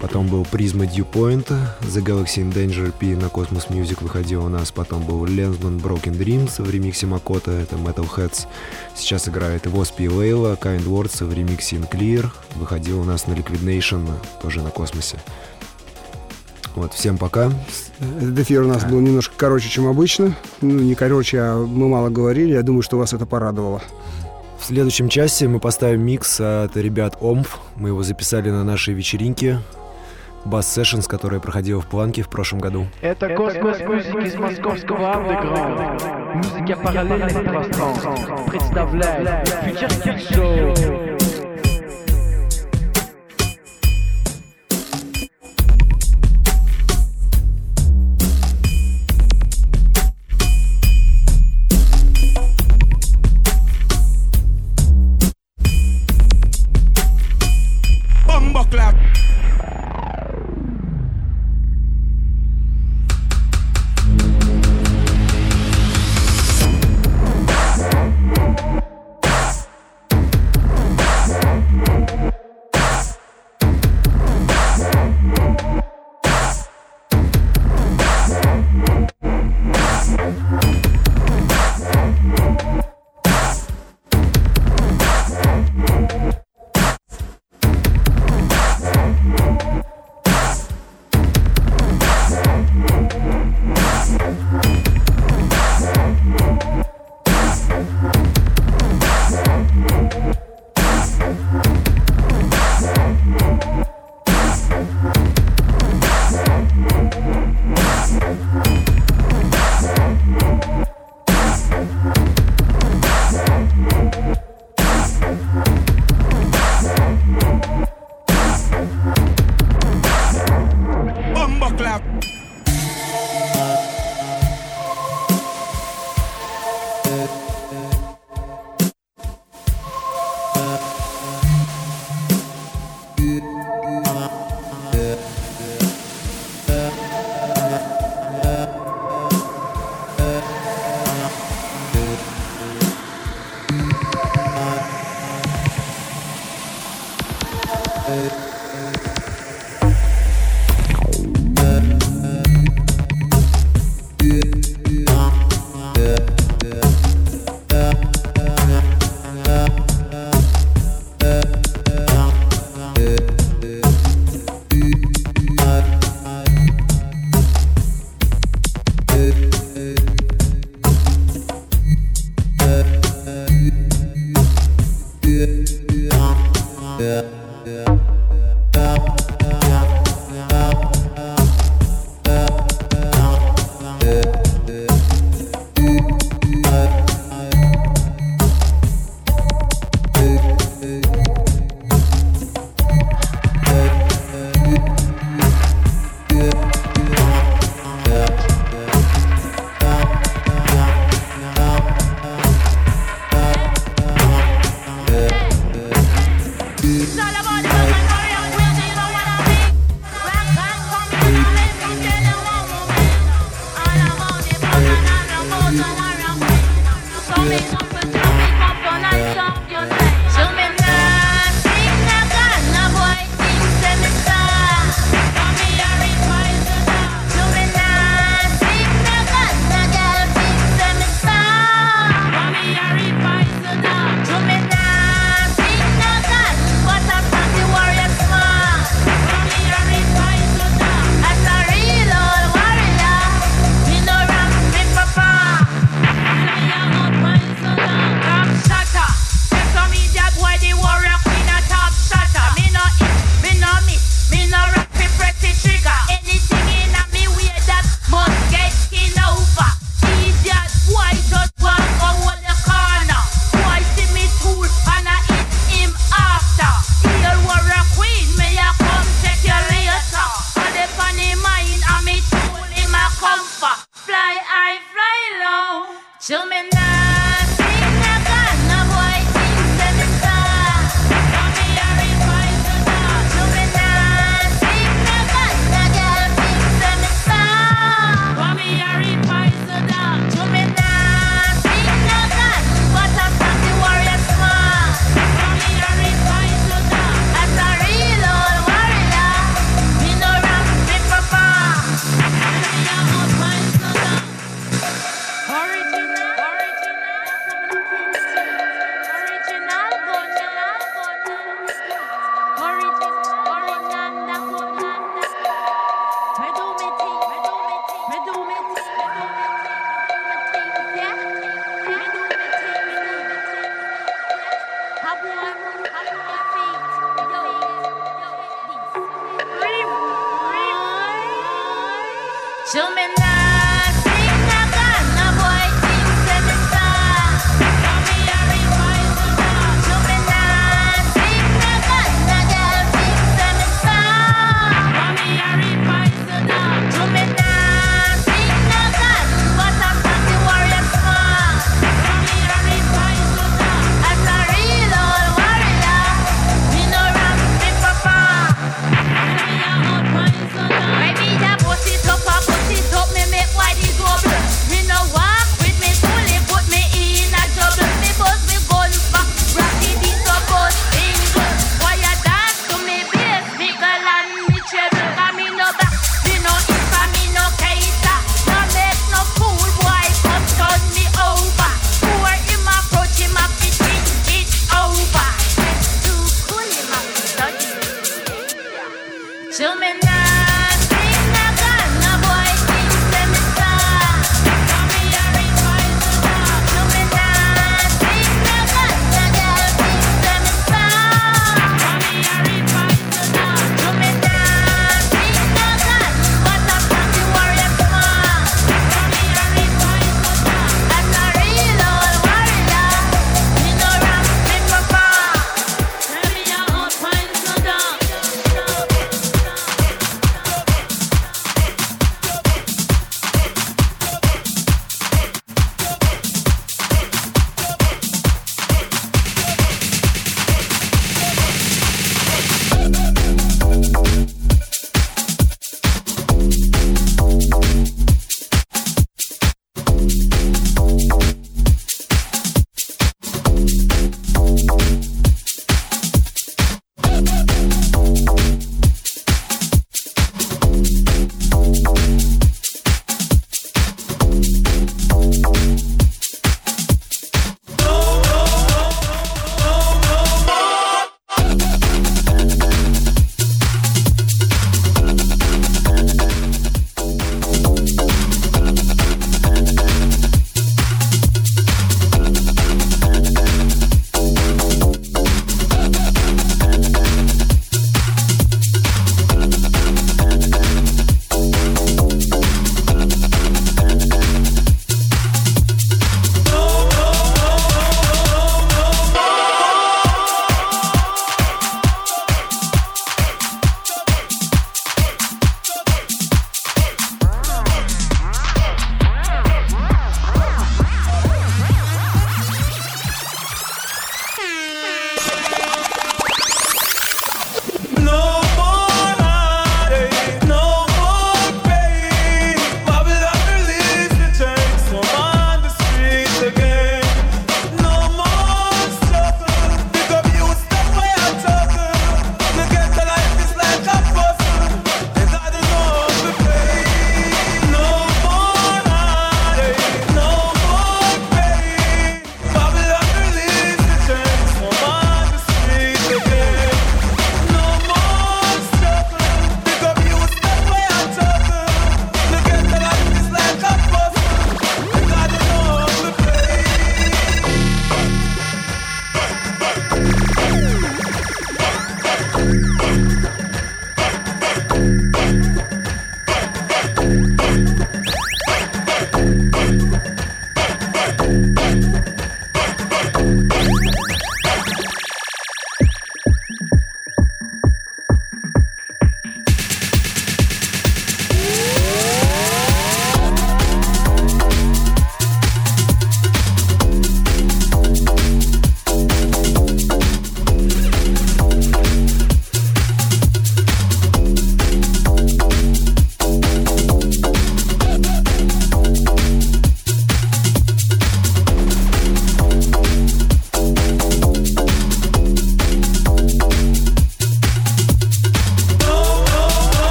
Потом 0.00 0.26
был 0.28 0.42
Prisma 0.42 0.88
Dewpoint, 0.88 1.46
The 1.80 2.02
Galaxy 2.02 2.42
in 2.42 2.52
Danger 2.52 2.92
P 2.92 3.16
на 3.16 3.26
Cosmos 3.26 3.68
Music 3.68 4.02
выходил 4.02 4.44
у 4.44 4.48
нас. 4.48 4.72
Потом 4.72 5.04
был 5.04 5.24
Lensman 5.24 5.80
Broken 5.80 6.16
Dreams 6.16 6.62
в 6.62 6.70
ремиксе 6.70 7.06
Макота, 7.06 7.52
это 7.52 7.76
Metalheads. 7.76 8.46
Сейчас 8.96 9.28
играет 9.28 9.66
Wasp 9.66 9.94
и 9.98 10.08
Лейла, 10.08 10.58
Kind 10.60 10.84
Words 10.84 11.24
в 11.24 11.32
ремиксе 11.32 11.76
In 11.76 11.88
Clear. 11.88 12.26
Выходил 12.56 13.00
у 13.00 13.04
нас 13.04 13.26
на 13.26 13.32
Liquid 13.32 13.62
Nation, 13.62 14.08
тоже 14.42 14.62
на 14.62 14.70
Космосе. 14.70 15.18
Вот, 16.78 16.92
всем 16.92 17.18
пока. 17.18 17.50
Этот 18.20 18.38
эфир 18.38 18.62
у 18.62 18.68
нас 18.68 18.84
был 18.84 19.00
немножко 19.00 19.34
короче, 19.36 19.68
чем 19.68 19.88
обычно. 19.88 20.36
Ну, 20.60 20.78
не 20.78 20.94
короче, 20.94 21.40
а 21.40 21.56
мы 21.56 21.88
мало 21.88 22.08
говорили. 22.08 22.52
Я 22.52 22.62
думаю, 22.62 22.82
что 22.82 22.96
вас 22.96 23.12
это 23.12 23.26
порадовало. 23.26 23.82
В 24.60 24.64
следующем 24.64 25.08
часе 25.08 25.48
мы 25.48 25.58
поставим 25.58 26.02
микс 26.02 26.40
от 26.40 26.76
ребят 26.76 27.16
Омф. 27.20 27.58
Мы 27.74 27.88
его 27.88 28.04
записали 28.04 28.50
на 28.50 28.62
нашей 28.62 28.94
вечеринке 28.94 29.58
Bass 30.44 30.60
Sessions, 30.60 31.08
которая 31.08 31.40
проходила 31.40 31.80
в 31.80 31.86
Планке 31.88 32.22
в 32.22 32.28
прошлом 32.28 32.60
году. 32.60 32.86
Это 33.00 33.34
космос 33.34 33.80
музыки 33.80 34.28
из 34.28 34.36
московского 34.36 35.14
андеграунда. 35.14 35.96
Музыка 36.36 36.76
параллельных 36.80 37.44
пространств. 37.44 38.08
Представляет 38.46 39.48
Future 39.64 40.30
Show. 40.30 41.17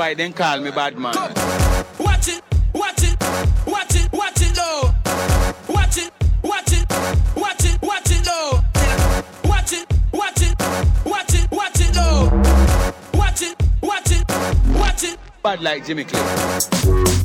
why 0.00 0.14
then 0.14 0.32
call 0.32 0.58
me 0.60 0.70
bad 0.70 0.96
man. 0.96 1.12
Watch 1.98 2.28
it, 2.28 2.42
watch 2.72 3.02
it, 3.02 3.20
watch 3.66 3.94
it, 3.94 4.10
watch 4.10 4.40
it, 4.40 4.54
though. 4.54 4.94
Watch 5.68 5.98
it, 5.98 6.10
watch 6.42 6.72
it, 6.72 6.86
watch 7.36 7.64
it, 7.66 7.82
watch 7.82 8.10
it, 8.10 8.24
though. 8.24 8.64
Watch 9.44 9.74
it, 9.74 9.86
watch 10.10 10.40
it, 10.40 10.58
watch 11.04 11.34
it, 11.34 11.50
watch 11.50 11.80
it, 11.82 11.92
though. 11.92 12.30
Watch 13.12 13.42
it, 13.42 13.62
watch 13.82 14.10
it, 14.10 14.24
watch 14.74 15.04
it. 15.04 15.18
Bad 15.42 15.60
like 15.60 15.84
Jimmy 15.84 16.04
Cliff. 16.04 17.19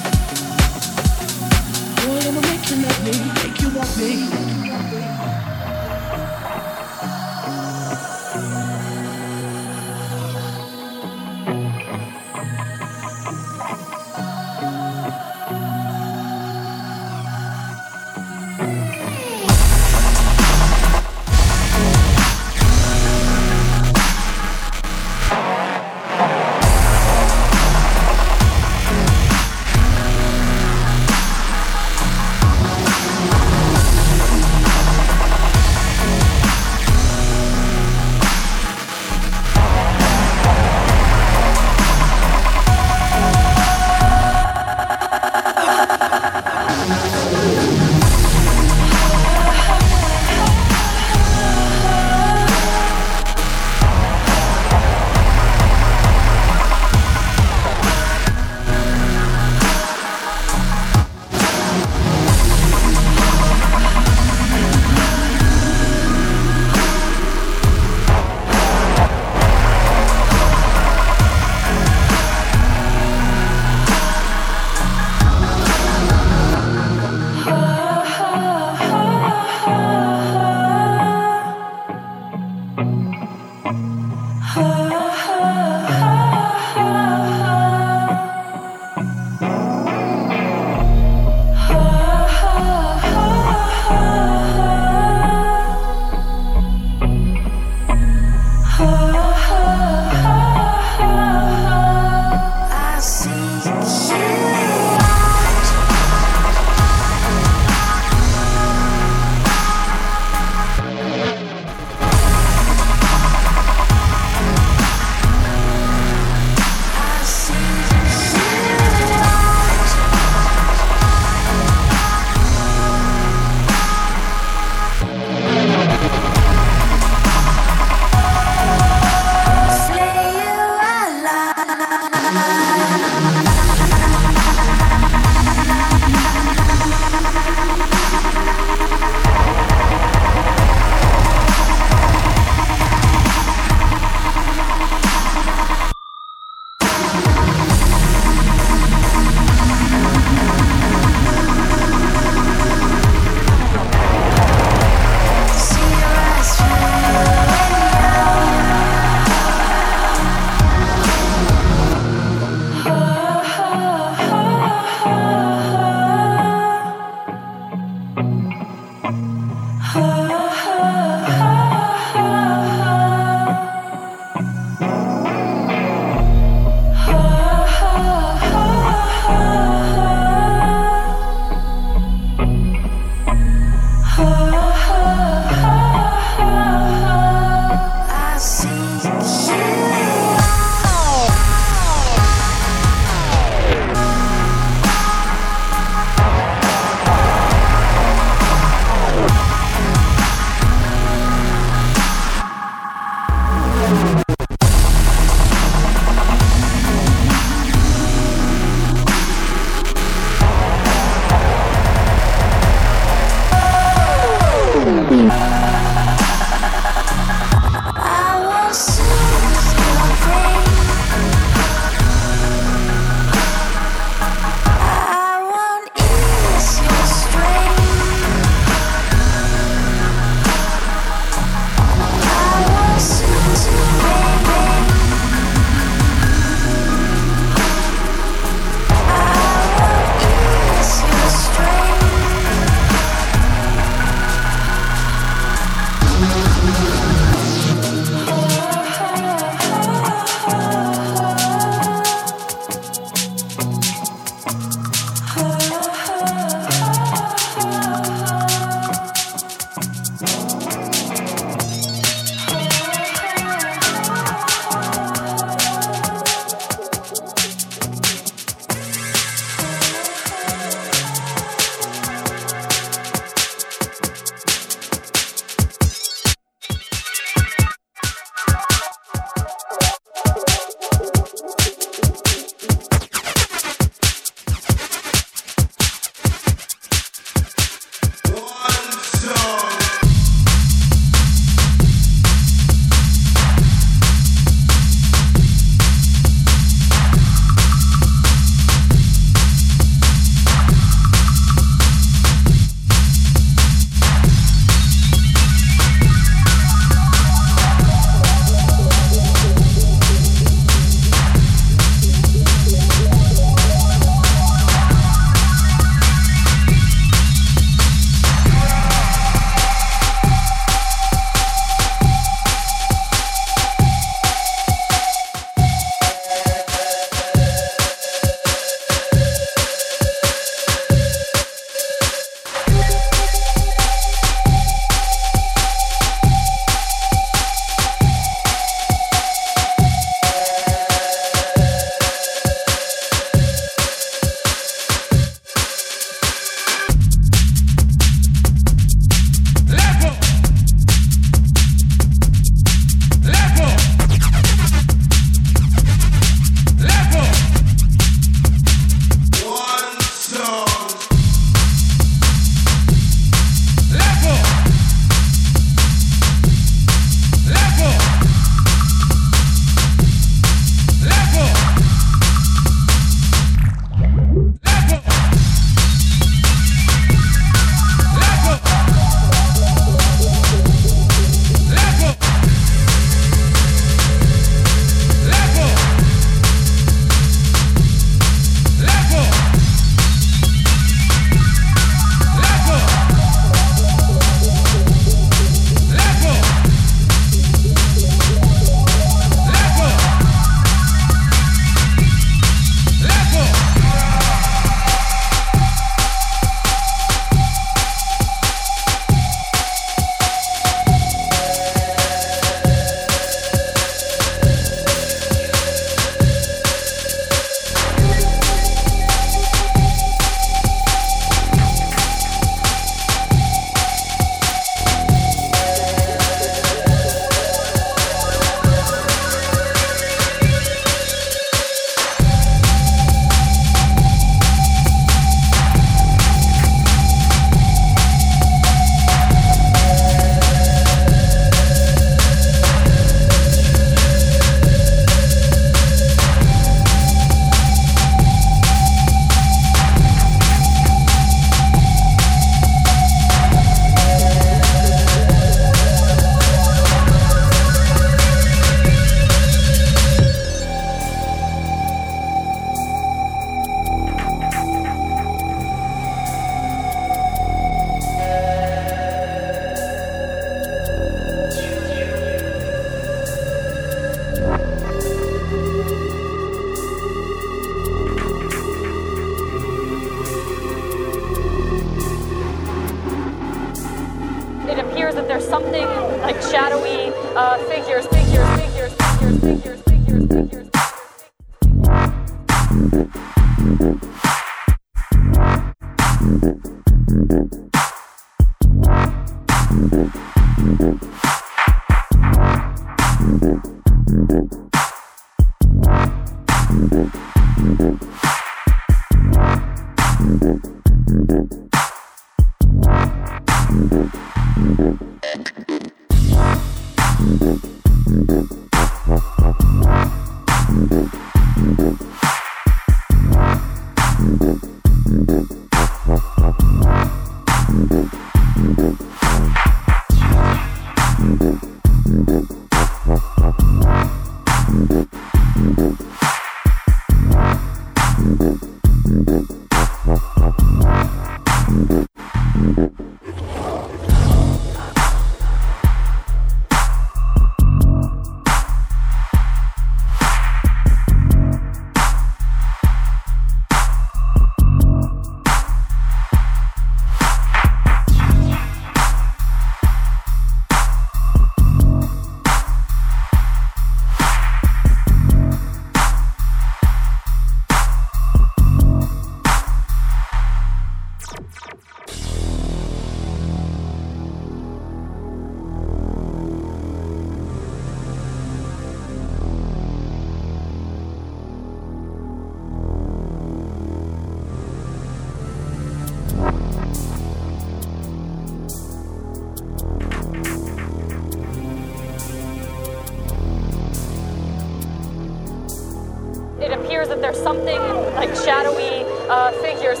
Something 597.42 597.80
like 598.14 598.34
shadowy 598.36 599.04
uh, 599.28 599.52
figures, 599.62 600.00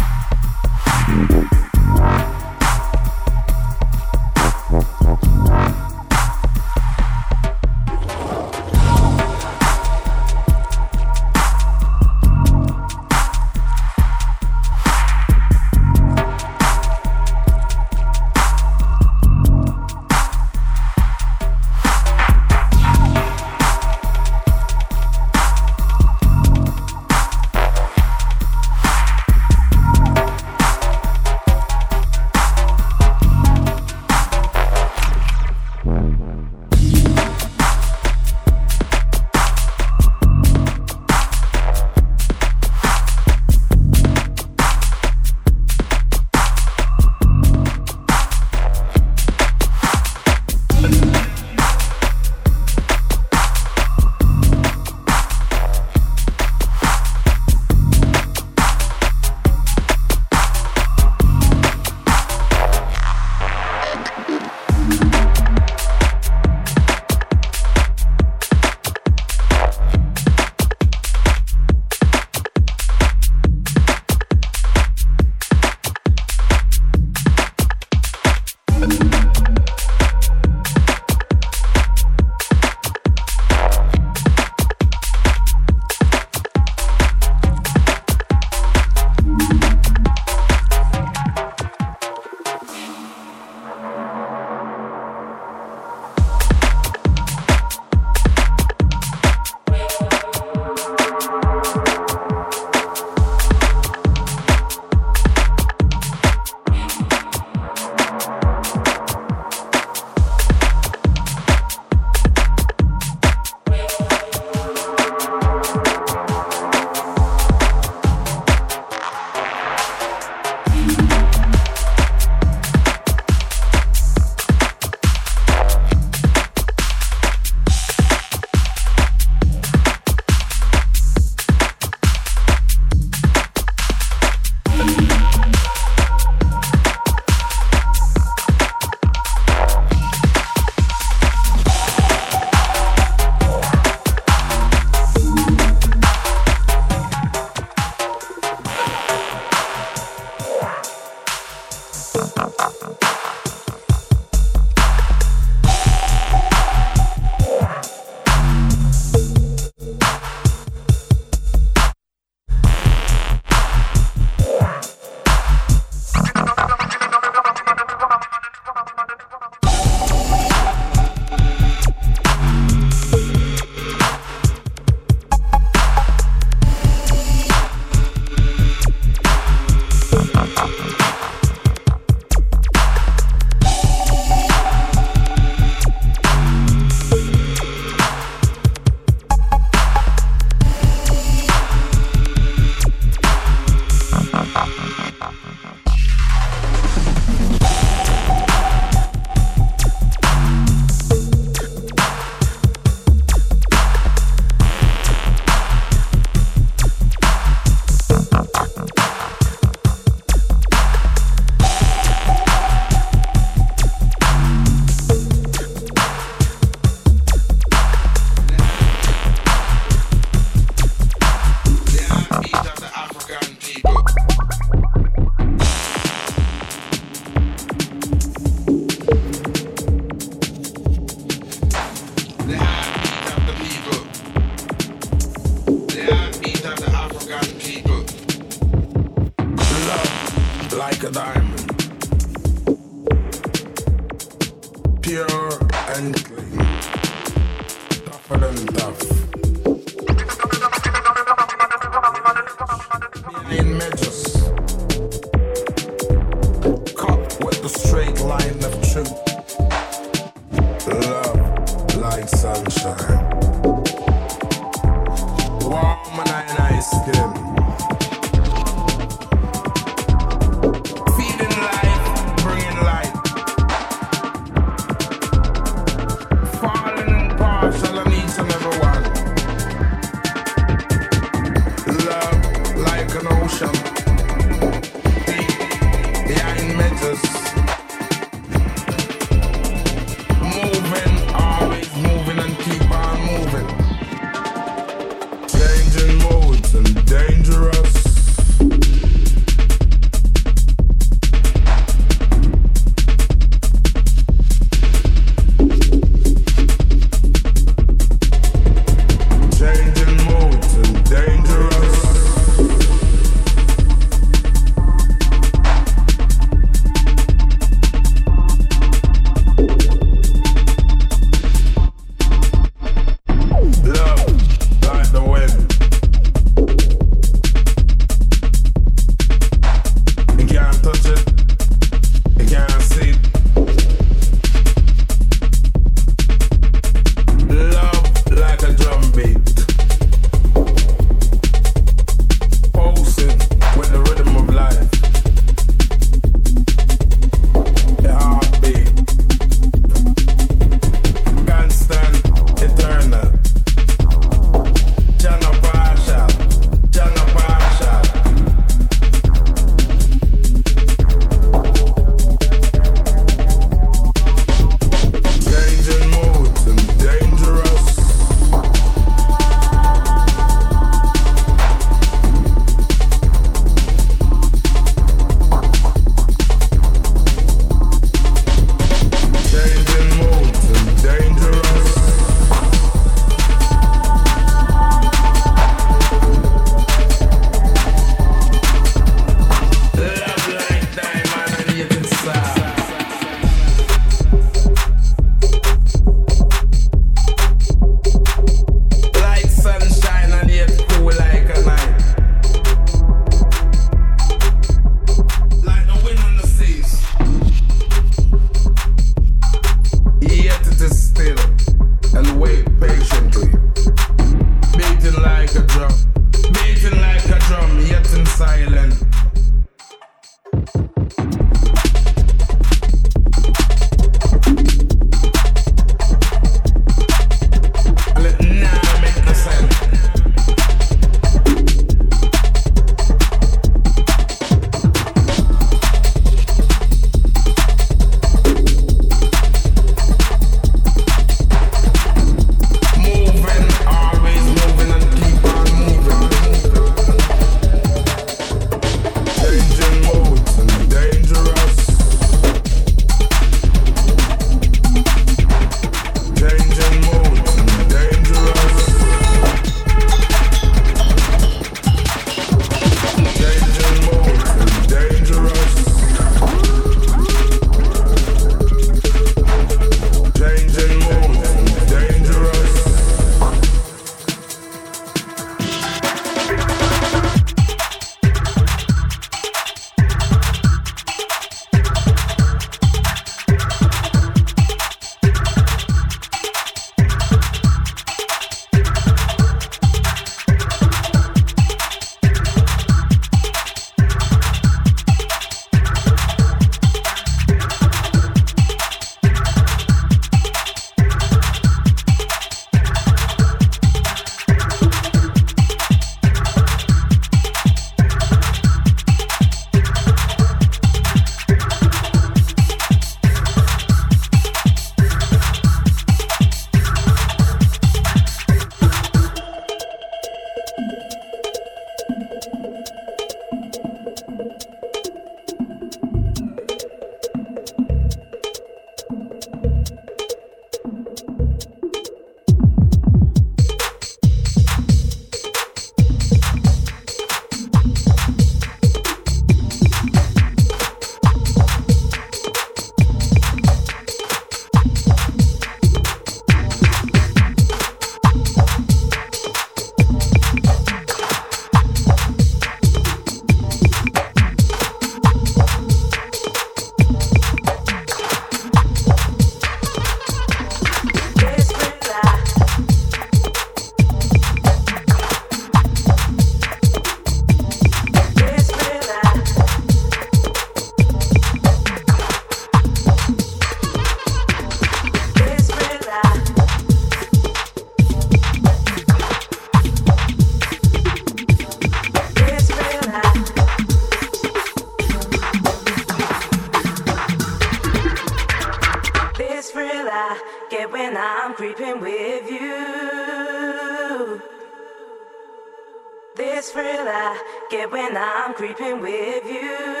you. 599.51 600.00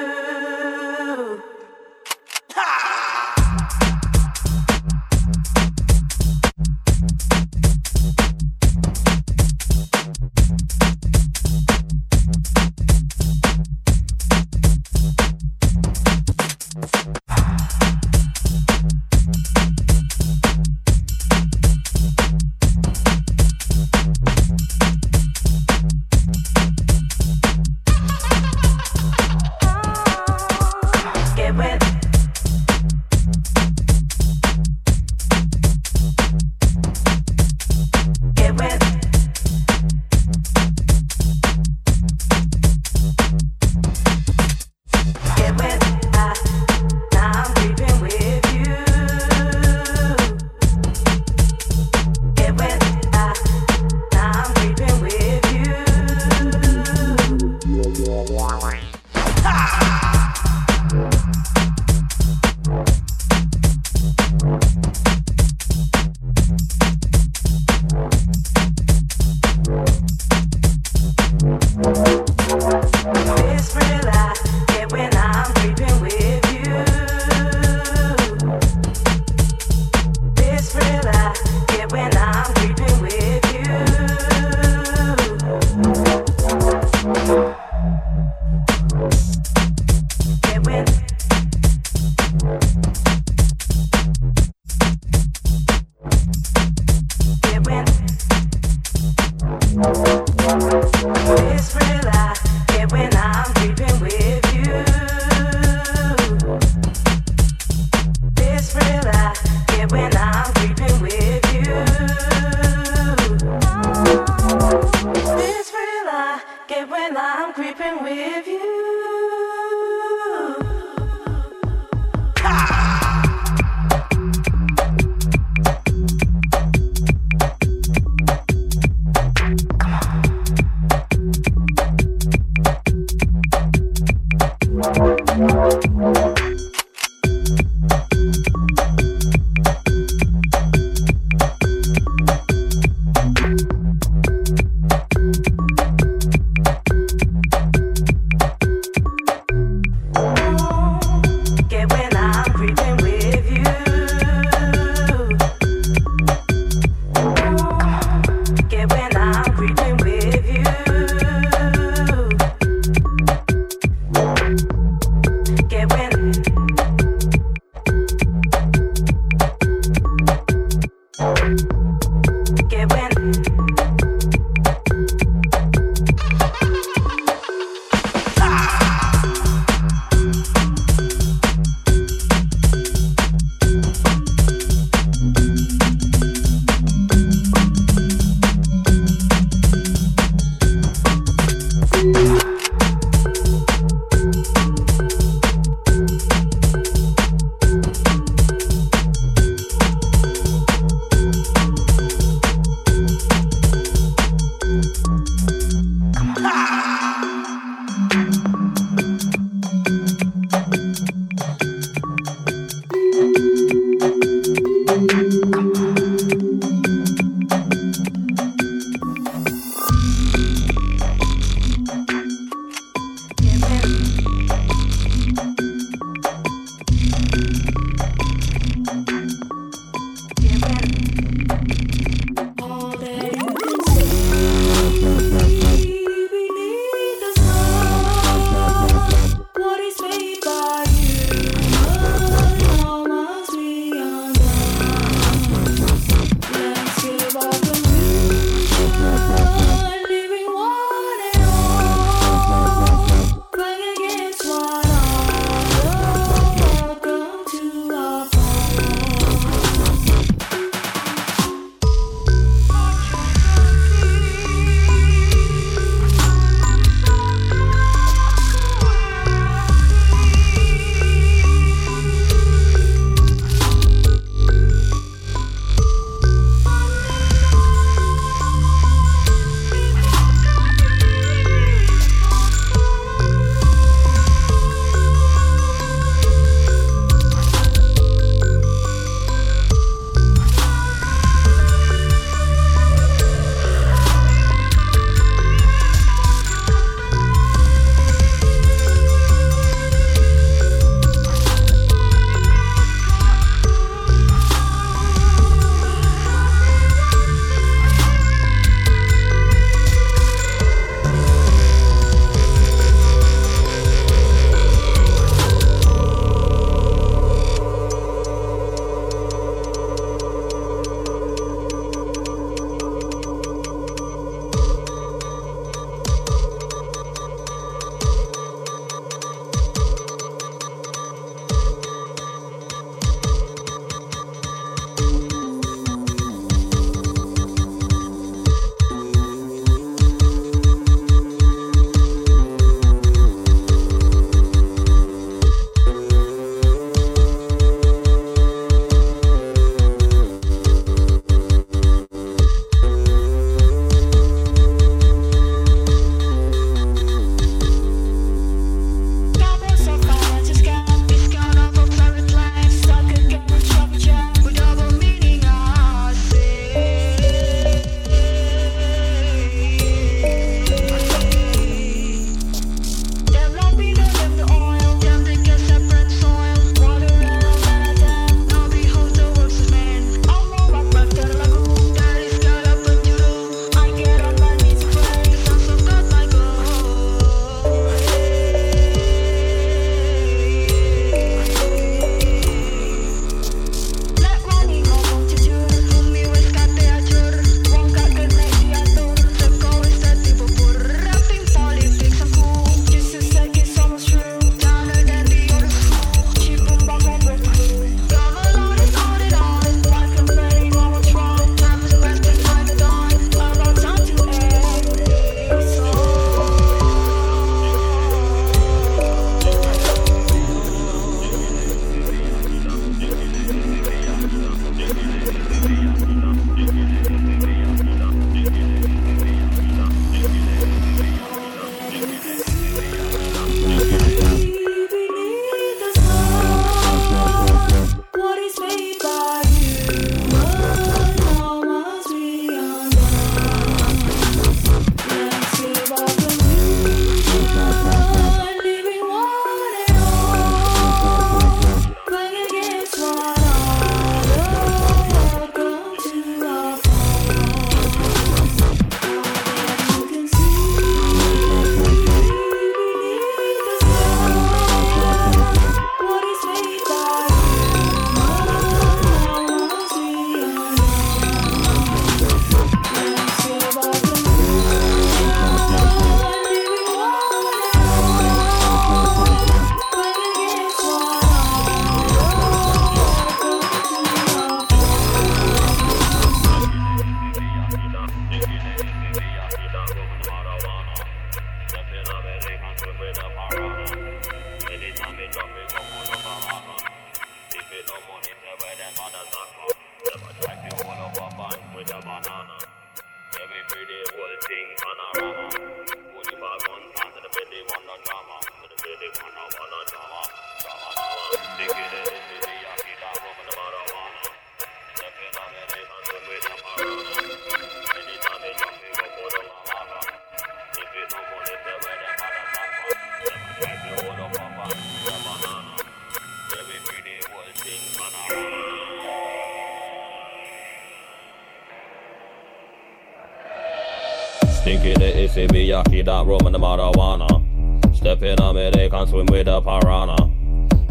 That 536.21 536.45
and 536.45 536.53
the 536.53 536.59
marijuana. 536.59 537.95
Step 537.95 538.21
in 538.21 538.39
on 538.39 538.53
me, 538.55 538.69
they 538.69 538.89
can 538.89 539.07
swim 539.07 539.25
with 539.25 539.45
the 539.47 539.59
piranha. 539.59 540.29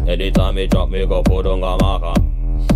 Anytime 0.05 0.55
me 0.55 0.67
drop 0.67 0.89
me 0.89 1.05
go 1.05 1.23
put 1.23 1.45
on 1.45 1.59
a 1.59 1.81
marker. 1.81 2.21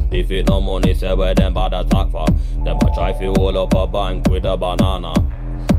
If 0.10 0.32
it 0.32 0.48
no 0.48 0.62
money, 0.62 0.94
say 0.94 1.14
where 1.14 1.36
them 1.36 1.54
bad 1.54 1.74
attack 1.74 2.10
for. 2.12 2.26
Them 2.64 2.78
a 2.78 2.96
try 2.96 3.12
fi 3.12 3.26
hold 3.26 3.58
up 3.58 3.74
a 3.74 3.86
bank 3.86 4.30
with 4.30 4.46
a 4.46 4.56
banana. 4.56 5.14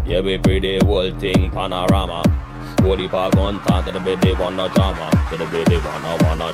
Yeah, 0.04 0.20
we 0.20 0.36
pretty 0.36 0.78
whole 0.84 1.18
thing 1.18 1.50
panorama. 1.50 2.22
Holy 2.82 3.08
park 3.08 3.34
on 3.36 3.58
time 3.64 3.84
to 3.86 3.92
the 3.92 4.00
baby 4.00 4.34
wanna 4.38 4.68
drama. 4.74 5.10
To 5.30 5.36
the 5.38 5.46
baby 5.46 5.78
wanna 5.78 6.24
wanna 6.24 6.52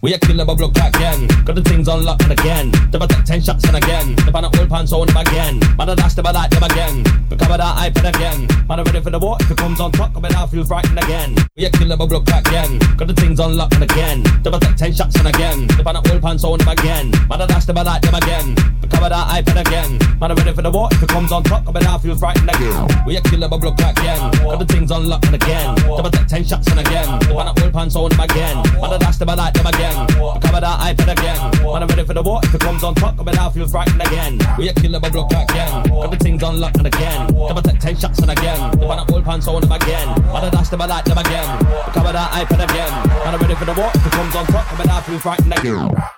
we 0.00 0.14
a 0.14 0.18
killer 0.18 0.44
but 0.44 0.56
block 0.56 0.76
again. 0.76 1.26
Got 1.44 1.56
the 1.56 1.62
things 1.62 1.88
unlocked 1.88 2.22
and 2.22 2.32
again. 2.32 2.70
A 2.94 3.06
take 3.06 3.24
ten 3.24 3.42
shots 3.42 3.64
and 3.64 3.76
again. 3.76 4.14
The 4.14 4.30
pan 4.30 4.44
old 4.44 4.68
pants 4.68 4.92
on 4.92 5.08
them 5.08 5.16
again. 5.16 5.58
Man 5.76 5.88
a 5.88 5.96
dash 5.96 6.14
them 6.14 6.24
like 6.24 6.50
them 6.50 6.62
again. 6.62 7.02
Recover 7.30 7.58
that 7.58 7.76
iPad 7.76 8.08
again. 8.14 8.66
Man 8.66 8.80
a 8.80 8.84
ready 8.84 9.00
for 9.00 9.10
the 9.10 9.18
war. 9.18 9.36
If 9.40 9.50
it 9.50 9.56
comes 9.56 9.80
on 9.80 9.92
top, 9.92 10.16
I 10.16 10.20
bet 10.20 10.34
I 10.34 10.46
feel 10.46 10.64
frightened 10.64 10.98
again. 10.98 11.36
We 11.56 11.66
a 11.66 11.70
killer 11.70 11.96
but 11.96 12.08
block 12.08 12.28
again. 12.28 12.78
Got 12.96 13.08
the 13.08 13.14
things 13.14 13.38
unlocked 13.38 13.74
and 13.74 13.84
again. 13.84 14.24
A 14.44 14.58
take 14.60 14.76
ten 14.76 14.92
shots 14.94 15.16
and 15.16 15.28
again. 15.28 15.66
The 15.66 15.84
pan 15.84 15.96
old 15.96 16.22
pants 16.22 16.44
on 16.44 16.58
them 16.58 16.68
again. 16.68 17.10
Man 17.28 17.40
a 17.40 17.46
dash 17.46 17.66
them 17.66 17.76
a 17.76 17.84
like 17.84 18.02
them 18.02 18.14
again. 18.14 18.56
Recover 18.80 19.08
that 19.10 19.26
iPad 19.28 19.60
again. 19.60 20.18
Man 20.18 20.30
a 20.30 20.34
ready 20.34 20.52
for 20.52 20.62
the 20.62 20.70
war. 20.70 20.88
If 20.90 21.02
it 21.02 21.08
comes 21.08 21.32
on 21.32 21.42
top, 21.44 21.68
I 21.68 21.72
bet 21.72 21.86
I 21.86 21.98
feel 21.98 22.16
frightened 22.16 22.48
again. 22.48 23.04
We 23.06 23.16
a 23.16 23.20
killer 23.20 23.48
but 23.48 23.60
block 23.60 23.78
again. 23.78 24.20
Got 24.40 24.58
the 24.58 24.66
things 24.66 24.90
unlocked 24.90 25.26
and 25.26 25.34
again. 25.34 25.76
A 25.84 26.10
take 26.10 26.26
ten 26.26 26.44
shots 26.44 26.66
and 26.68 26.80
again. 26.80 27.08
The 27.28 27.34
pan 27.36 27.52
old 27.60 27.72
pants 27.72 27.96
on 27.96 28.08
them 28.10 28.20
again. 28.20 28.56
Man 28.80 28.92
a 28.92 28.98
dash 28.98 29.16
them 29.16 29.28
a 29.28 29.36
like 29.36 29.52
them 29.52 29.66
again. 29.66 29.96
Cover 30.40 30.60
that 30.60 30.80
iPad 30.80 31.12
again. 31.12 31.38
When 31.64 31.82
I'm 31.82 31.88
ready 31.88 32.04
for 32.04 32.14
the 32.14 32.22
war, 32.22 32.40
if 32.42 32.54
it 32.54 32.60
comes 32.60 32.82
on 32.82 32.94
top, 32.94 33.20
I 33.20 33.32
now 33.32 33.50
feel 33.50 33.68
frightened 33.68 34.00
again. 34.00 34.38
We 34.56 34.68
a 34.68 34.72
killer, 34.72 35.00
but 35.00 35.12
block 35.12 35.30
again. 35.30 35.88
Got 35.88 36.10
the 36.10 36.16
things 36.16 36.42
unlocked 36.42 36.78
and 36.78 36.86
again. 36.86 37.17
Never 37.26 37.62
take 37.62 37.80
ten 37.80 37.96
shots 37.96 38.18
and 38.20 38.30
again. 38.30 38.70
The 38.78 38.86
man 38.86 39.00
at 39.00 39.10
old 39.10 39.24
pants 39.24 39.48
on 39.48 39.60
them 39.60 39.72
again. 39.72 40.08
Man 40.08 40.44
I 40.44 40.50
dash 40.50 40.68
them, 40.68 40.82
I 40.82 40.86
like 40.86 41.04
them 41.04 41.18
again. 41.18 41.46
Cover 41.92 42.12
that 42.12 42.30
iPad 42.32 42.64
again. 42.70 42.92
When 43.24 43.34
I'm 43.34 43.40
ready 43.40 43.54
for 43.54 43.64
the 43.64 43.74
war, 43.74 43.90
if 43.94 44.06
it 44.06 44.12
comes 44.12 44.34
on 44.34 44.46
top, 44.46 44.80
I 44.80 44.84
now 44.84 45.00
feel 45.00 45.18
frightened 45.18 45.52
again. 45.58 46.17